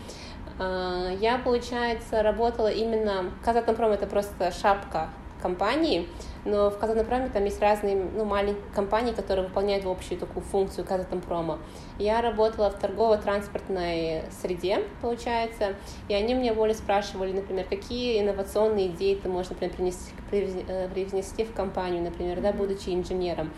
[0.58, 3.32] А, я, получается, работала именно...
[3.44, 5.10] Казатомпром— это просто шапка
[5.42, 6.08] компании,
[6.44, 11.58] но в Казанопроме там есть разные ну, маленькие компании, которые выполняют общую такую функцию Казатомпрома.
[11.98, 15.74] Я работала в торгово-транспортной среде, получается,
[16.08, 21.44] и они мне более спрашивали, например, какие инновационные идеи ты можешь, например, принести, э, привнести
[21.44, 23.50] в компанию, например, да, будучи инженером.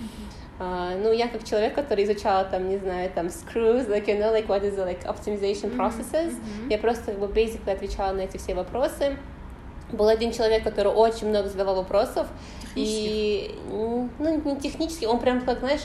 [0.58, 4.32] Uh, ну, я как человек, который изучала там, не знаю, там, screws, like, you know,
[4.32, 6.70] like, what is the, like, optimization processes, mm-hmm.
[6.70, 9.18] я просто, как бы, basically отвечала на эти все вопросы.
[9.92, 12.26] Был один человек, который очень много задавал вопросов,
[12.76, 15.82] и, ну, не технически, он прям, как, знаешь,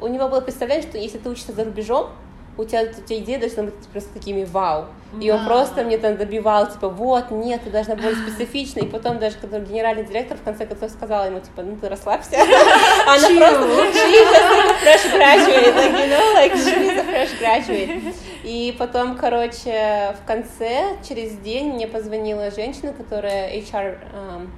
[0.00, 2.10] у него было представление, что если ты учишься за рубежом,
[2.58, 4.86] у тебя, у тебя идеи должны быть просто такими вау.
[5.20, 8.80] И он просто мне там добивал, типа, вот, нет, ты должна быть специфична.
[8.80, 12.36] И потом даже, когда генеральный директор в конце концов сказал ему, типа, ну ты расслабься.
[13.06, 18.14] Она просто, she's fresh graduate, like, you know, like, she's fresh graduate.
[18.44, 24.50] И потом, короче, в конце, через день мне позвонила женщина, которая HR, um,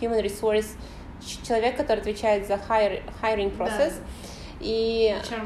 [0.00, 0.68] Human Resource,
[1.46, 3.94] человек, который отвечает за hire, hiring process.
[3.94, 4.60] Да.
[4.60, 5.14] И...
[5.22, 5.40] HR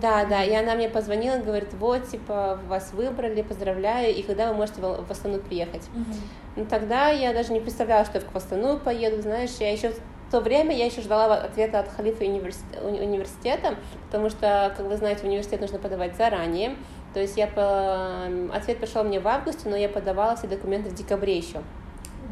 [0.00, 4.54] да, да, и она мне позвонила, говорит, вот, типа, вас выбрали, поздравляю, и когда вы
[4.54, 5.82] можете в Астану приехать?
[5.82, 6.16] Mm-hmm.
[6.54, 9.92] Ну, тогда я даже не представляла, что я в Астану поеду, знаешь, я еще
[10.32, 13.76] то время я еще ждала ответа от халифа университета,
[14.06, 16.74] потому что, как вы знаете, в университет нужно подавать заранее.
[17.12, 18.24] То есть я по...
[18.54, 21.60] ответ пришел мне в августе, но я подавала все документы в декабре еще.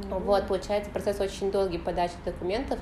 [0.02, 0.24] Mm-hmm.
[0.24, 2.78] Вот, получается, процесс очень долгий подачи документов.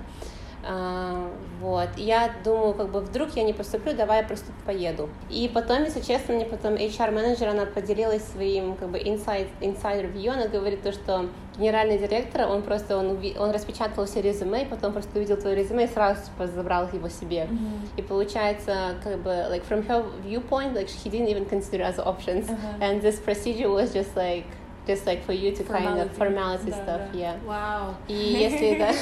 [0.64, 5.08] А, вот, я думаю, как бы вдруг я не поступлю, давай я просто поеду.
[5.30, 10.30] И потом, если честно, мне потом HR-менеджер, она поделилась своим как бы inside, inside review,
[10.30, 14.92] она говорит то, что генеральный директор, он просто, он, он распечатал все резюме, и потом
[14.92, 17.48] просто увидел твое резюме и сразу типа, забрал его себе.
[17.50, 17.98] Mm-hmm.
[17.98, 22.48] И получается, как бы, like, from her viewpoint, like, he didn't even consider as options.
[22.48, 22.78] Uh-huh.
[22.80, 24.44] And this procedure was just like,
[24.88, 25.86] just like for you to formality.
[25.86, 27.18] kind of formality да, stuff, да.
[27.18, 27.36] yeah.
[27.46, 27.94] Wow.
[28.08, 28.92] И если это...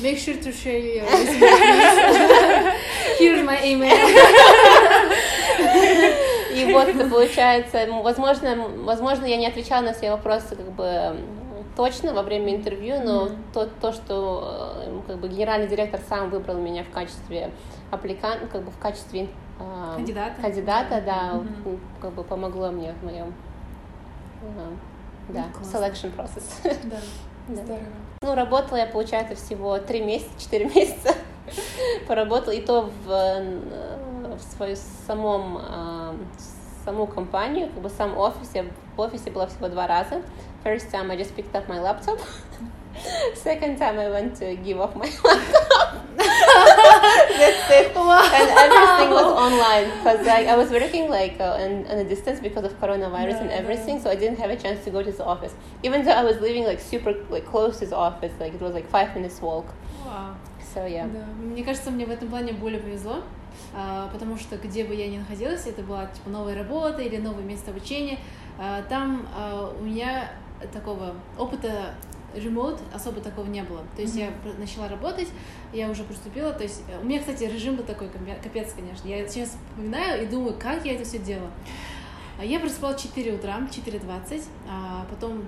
[0.00, 1.04] Make sure to share your
[3.20, 3.94] Here's my email.
[6.58, 11.16] И вот получается, возможно, возможно, я не отвечала на все вопросы как бы
[11.76, 13.36] точно во время интервью, но mm-hmm.
[13.54, 17.52] то, то, что э, как бы генеральный директор сам выбрал меня в качестве
[17.92, 19.28] аппликанта, как бы в качестве
[19.60, 21.78] э, кандидата, кандидата да, mm-hmm.
[22.00, 23.32] как бы помогло мне в моем
[24.42, 24.74] э,
[25.28, 26.44] да, ну, selection process.
[26.84, 26.96] Да,
[27.48, 27.62] да.
[27.62, 27.86] здорово.
[28.20, 31.14] Ну, работала я, получается, всего три месяца, четыре месяца.
[32.06, 34.76] Поработала, и то в, э, в свою
[35.06, 36.14] самом, э,
[36.84, 38.50] саму компанию, как бы сам офис.
[38.54, 38.66] Я
[38.96, 40.22] в офисе была всего два раза.
[40.62, 42.20] First time I just picked up my laptop.
[43.34, 46.84] Second time I went to give off my laptop.
[47.40, 47.94] That's it.
[47.94, 48.22] Wow.
[48.38, 52.40] And everything was online because like I was working like uh, in, in a distance
[52.40, 54.02] because of coronavirus no, and everything, no.
[54.02, 55.54] so I didn't have a chance to go to his office.
[55.82, 58.74] Even though I was living like super like close to his office, like it was
[58.74, 59.66] like five minutes walk.
[60.04, 60.36] Wow.
[60.74, 61.06] So yeah.
[61.06, 61.24] Да.
[61.40, 63.22] Мне кажется, мне в этом плане более повезло,
[64.12, 67.70] потому что где бы я ни находилась, это была типа новая работа или новое место
[67.70, 68.18] обучения,
[68.88, 69.26] там
[69.80, 70.30] у меня
[70.72, 71.94] такого опыта
[72.38, 73.82] ремоут особо такого не было.
[73.96, 74.32] То есть mm-hmm.
[74.44, 75.28] я начала работать,
[75.72, 76.52] я уже поступила.
[76.52, 78.08] То есть у меня, кстати, режим был такой,
[78.42, 79.06] капец, конечно.
[79.08, 81.50] Я сейчас вспоминаю и думаю, как я это все делала.
[82.42, 85.42] Я просыпалась в 4 утра, 4.20, а потом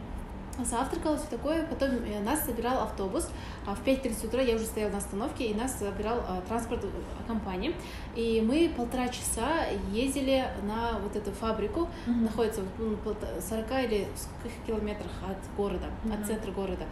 [0.65, 1.65] завтракала, все такое.
[1.67, 3.29] Потом э, нас собирал автобус.
[3.67, 6.89] А в 5.30 утра я уже стояла на остановке, и нас забирал а, транспорт э,
[7.27, 7.75] компании.
[8.17, 11.89] И мы полтора часа ездили на вот эту фабрику.
[12.07, 12.23] Mm-hmm.
[12.23, 16.21] Находится в 40 или скольких километрах от города, mm-hmm.
[16.21, 16.85] от центра города.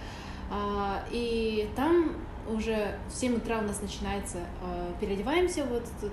[0.50, 2.16] А, и там
[2.48, 4.38] уже в 7 утра у нас начинается,
[5.00, 6.12] переодеваемся, вот тут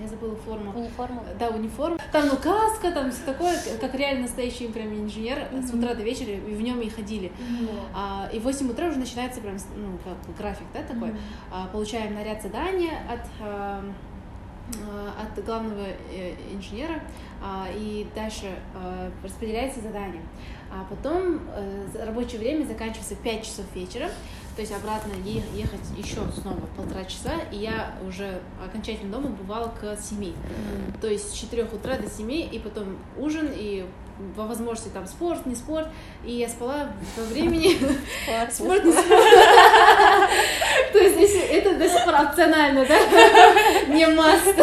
[0.00, 0.72] я забыла форму.
[0.74, 1.24] Униформу?
[1.38, 1.98] Да, униформу.
[2.12, 5.66] Там, ну, каска, там все такое, как реально настоящий прям инженер mm-hmm.
[5.66, 7.28] с утра до вечера, и в нем и ходили.
[7.28, 7.68] Mm-hmm.
[7.94, 11.10] А, и в 8 утра уже начинается прям, ну, как график, да, такой.
[11.10, 11.52] Mm-hmm.
[11.52, 13.84] А, получаем наряд задания от а,
[14.74, 17.00] а от главного э, инженера,
[17.42, 20.22] а, и дальше а, распределяется задание.
[20.70, 24.10] А потом э, рабочее время заканчивается в 5 часов вечера,
[24.58, 29.96] то есть обратно ехать еще снова полтора часа, и я уже окончательно дома бывала к
[30.02, 30.30] семи.
[30.30, 31.00] Mm-hmm.
[31.00, 33.86] То есть с 4 утра до 7, и потом ужин, и
[34.36, 35.86] по возможности там спорт, не спорт,
[36.24, 37.68] и я спала во времени
[38.50, 39.08] спорт, не спорт.
[40.92, 43.94] То есть это до сих пор опционально, да?
[43.94, 44.56] Не маст.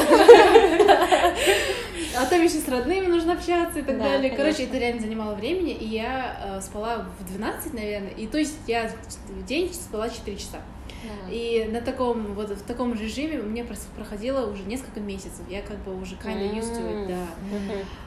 [2.76, 4.32] Родными нужно общаться и так да, далее.
[4.32, 8.12] Короче, это реально занимало времени, и я э, спала в 12, наверное.
[8.12, 8.92] И то есть я
[9.30, 10.60] в день спала 4 часа.
[11.04, 11.32] Да.
[11.32, 15.42] И на таком вот в таком режиме мне просто проходило уже несколько месяцев.
[15.50, 17.28] Я как бы уже kinda used to it, да.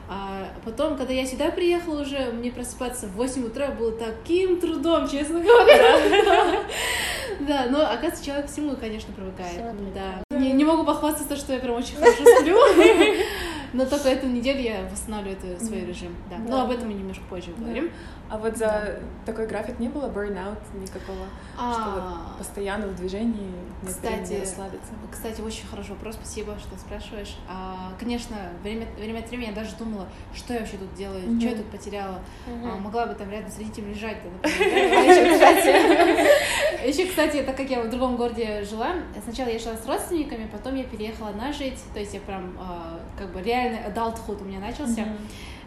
[0.07, 5.07] А потом, когда я сюда приехала уже, мне просыпаться в 8 утра было таким трудом,
[5.07, 6.63] честно говоря.
[7.39, 9.61] Да, но оказывается, человек к всему, конечно, привыкает.
[9.93, 10.37] Да.
[10.37, 12.57] Не, не могу похвастаться, что я прям очень хорошо сплю.
[13.73, 16.15] Но только эту неделю я восстанавливаю это, свой режим.
[16.29, 16.37] Да.
[16.37, 17.91] Но об этом мы немножко позже говорим.
[18.29, 18.99] А вот за да.
[19.25, 21.25] такой график не было burnout никакого,
[21.57, 21.73] а...
[21.73, 23.51] что вот постоянно в движении,
[23.83, 24.91] кстати, не расслабиться?
[25.11, 27.37] Кстати, очень хороший вопрос, спасибо, что спрашиваешь.
[27.49, 31.39] А, конечно, время, время от времени я даже думала, что я вообще тут делаю, mm-hmm.
[31.39, 32.19] что я тут потеряла.
[32.47, 32.71] Mm-hmm.
[32.71, 34.17] А, могла бы там рядом с родителями лежать.
[36.85, 38.93] Еще, кстати, так как я в другом городе жила,
[39.23, 42.99] сначала я шла с родственниками, потом я переехала одна жить, то есть я прям а,
[43.17, 45.05] как бы реальный adulthood у меня начался.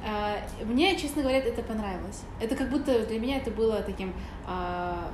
[0.05, 2.23] А, мне, честно говоря, это понравилось.
[2.41, 4.13] Это как будто для меня это было таким,
[4.47, 5.11] а,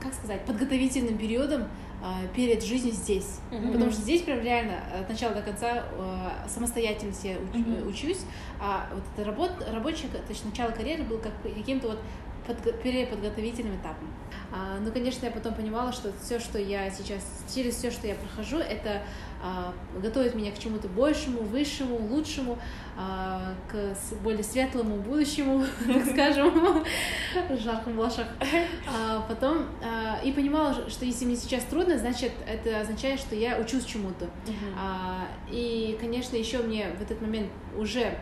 [0.00, 1.68] как сказать, подготовительным периодом
[2.02, 3.40] а, перед жизнью здесь.
[3.50, 3.72] Mm-hmm.
[3.72, 5.84] Потому что здесь прям реально от начала до конца
[6.48, 7.88] самостоятельно я уч- mm-hmm.
[7.88, 8.20] учусь,
[8.58, 11.98] а вот эта работа, рабочая, то есть начало карьеры было как каким-то вот
[12.46, 14.08] под, переподготовительным этапом.
[14.52, 18.14] А, ну, конечно, я потом понимала, что все, что я сейчас, через все, что я
[18.14, 19.02] прохожу, это
[20.00, 22.58] готовит меня к чему-то большему, высшему, лучшему,
[22.96, 26.84] а, к более светлому будущему, так скажем,
[27.62, 28.26] жарком лошах.
[28.86, 33.58] А, потом а, и понимала, что если мне сейчас трудно, значит, это означает, что я
[33.58, 34.28] учусь чему-то.
[34.78, 38.18] А, и, конечно, еще мне в этот момент уже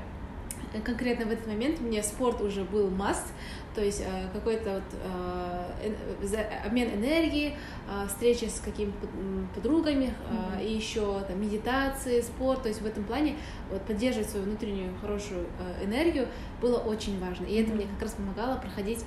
[0.81, 3.27] конкретно в этот момент мне спорт уже был must,
[3.75, 7.57] то есть э, какой-то вот э, обмен энергии,
[7.89, 9.07] э, встречи с какими-то
[9.55, 10.67] подругами, mm-hmm.
[10.67, 13.37] и еще там медитации, спорт, то есть в этом плане
[13.71, 15.47] вот поддерживать свою внутреннюю хорошую
[15.83, 16.29] энергию
[16.61, 17.75] было очень важно, и это mm-hmm.
[17.75, 19.05] мне как раз помогало проходить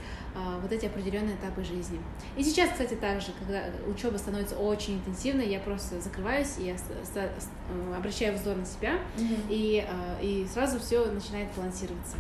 [0.62, 2.00] вот эти определенные этапы жизни.
[2.36, 6.76] И сейчас, кстати, также, когда учеба становится очень интенсивной, я просто закрываюсь и
[7.96, 9.46] обращаю взор на себя, mm-hmm.
[9.50, 9.88] и,
[10.22, 12.18] и сразу все начинает балансироваться.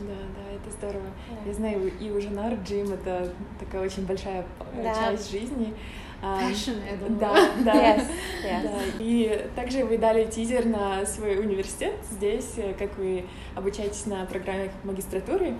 [0.00, 1.06] Да, да, это здорово.
[1.28, 1.48] Да.
[1.48, 4.44] Я знаю, и у Жанар джим это такая очень большая
[4.82, 4.94] да.
[4.94, 5.74] часть жизни.
[6.20, 7.20] Passion, я думаю.
[7.20, 7.96] Да, да.
[7.96, 8.06] Yes,
[8.44, 8.62] yes.
[8.62, 8.80] да.
[8.98, 13.24] И также вы дали тизер на свой университет здесь, как вы
[13.54, 15.54] обучаетесь на программе магистратуры.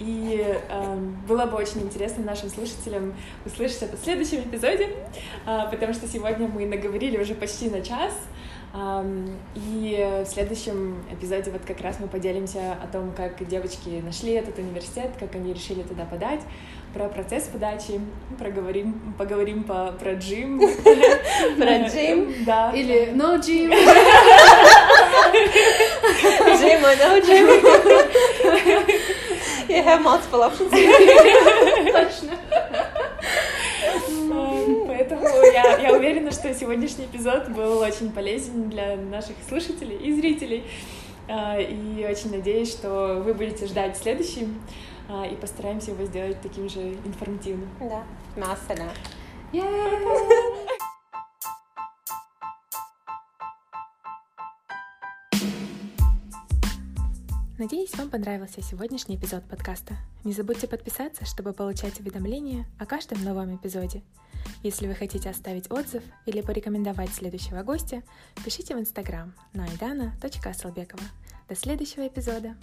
[0.00, 0.96] И э,
[1.28, 3.14] было бы очень интересно нашим слушателям
[3.44, 4.88] услышать это в следующем эпизоде,
[5.46, 8.14] э, потому что сегодня мы наговорили уже почти на час.
[8.72, 14.58] И в следующем эпизоде вот как раз мы поделимся о том, как девочки нашли этот
[14.58, 16.40] университет, как они решили туда подать,
[16.94, 18.00] про процесс подачи,
[18.38, 20.60] проговорим, поговорим по, про джим.
[21.56, 22.44] Про джим?
[22.44, 22.72] Да.
[22.72, 23.70] Или no gym.
[26.58, 27.46] Джим or no gym.
[29.70, 30.70] You have multiple options.
[30.72, 32.36] Точно.
[35.52, 40.64] Я, я уверена, что сегодняшний эпизод был очень полезен для наших слушателей и зрителей.
[41.28, 44.48] А, и очень надеюсь, что вы будете ждать следующий,
[45.08, 47.68] а, и постараемся его сделать таким же информативным.
[47.78, 48.02] Да,
[48.36, 48.90] масса, да.
[57.60, 59.94] Надеюсь, вам понравился сегодняшний эпизод подкаста.
[60.24, 64.02] Не забудьте подписаться, чтобы получать уведомления о каждом новом эпизоде.
[64.62, 68.02] Если вы хотите оставить отзыв или порекомендовать следующего гостя,
[68.42, 71.04] пишите в Инстаграм на aidana.asalbekova.
[71.50, 72.56] До следующего эпизода!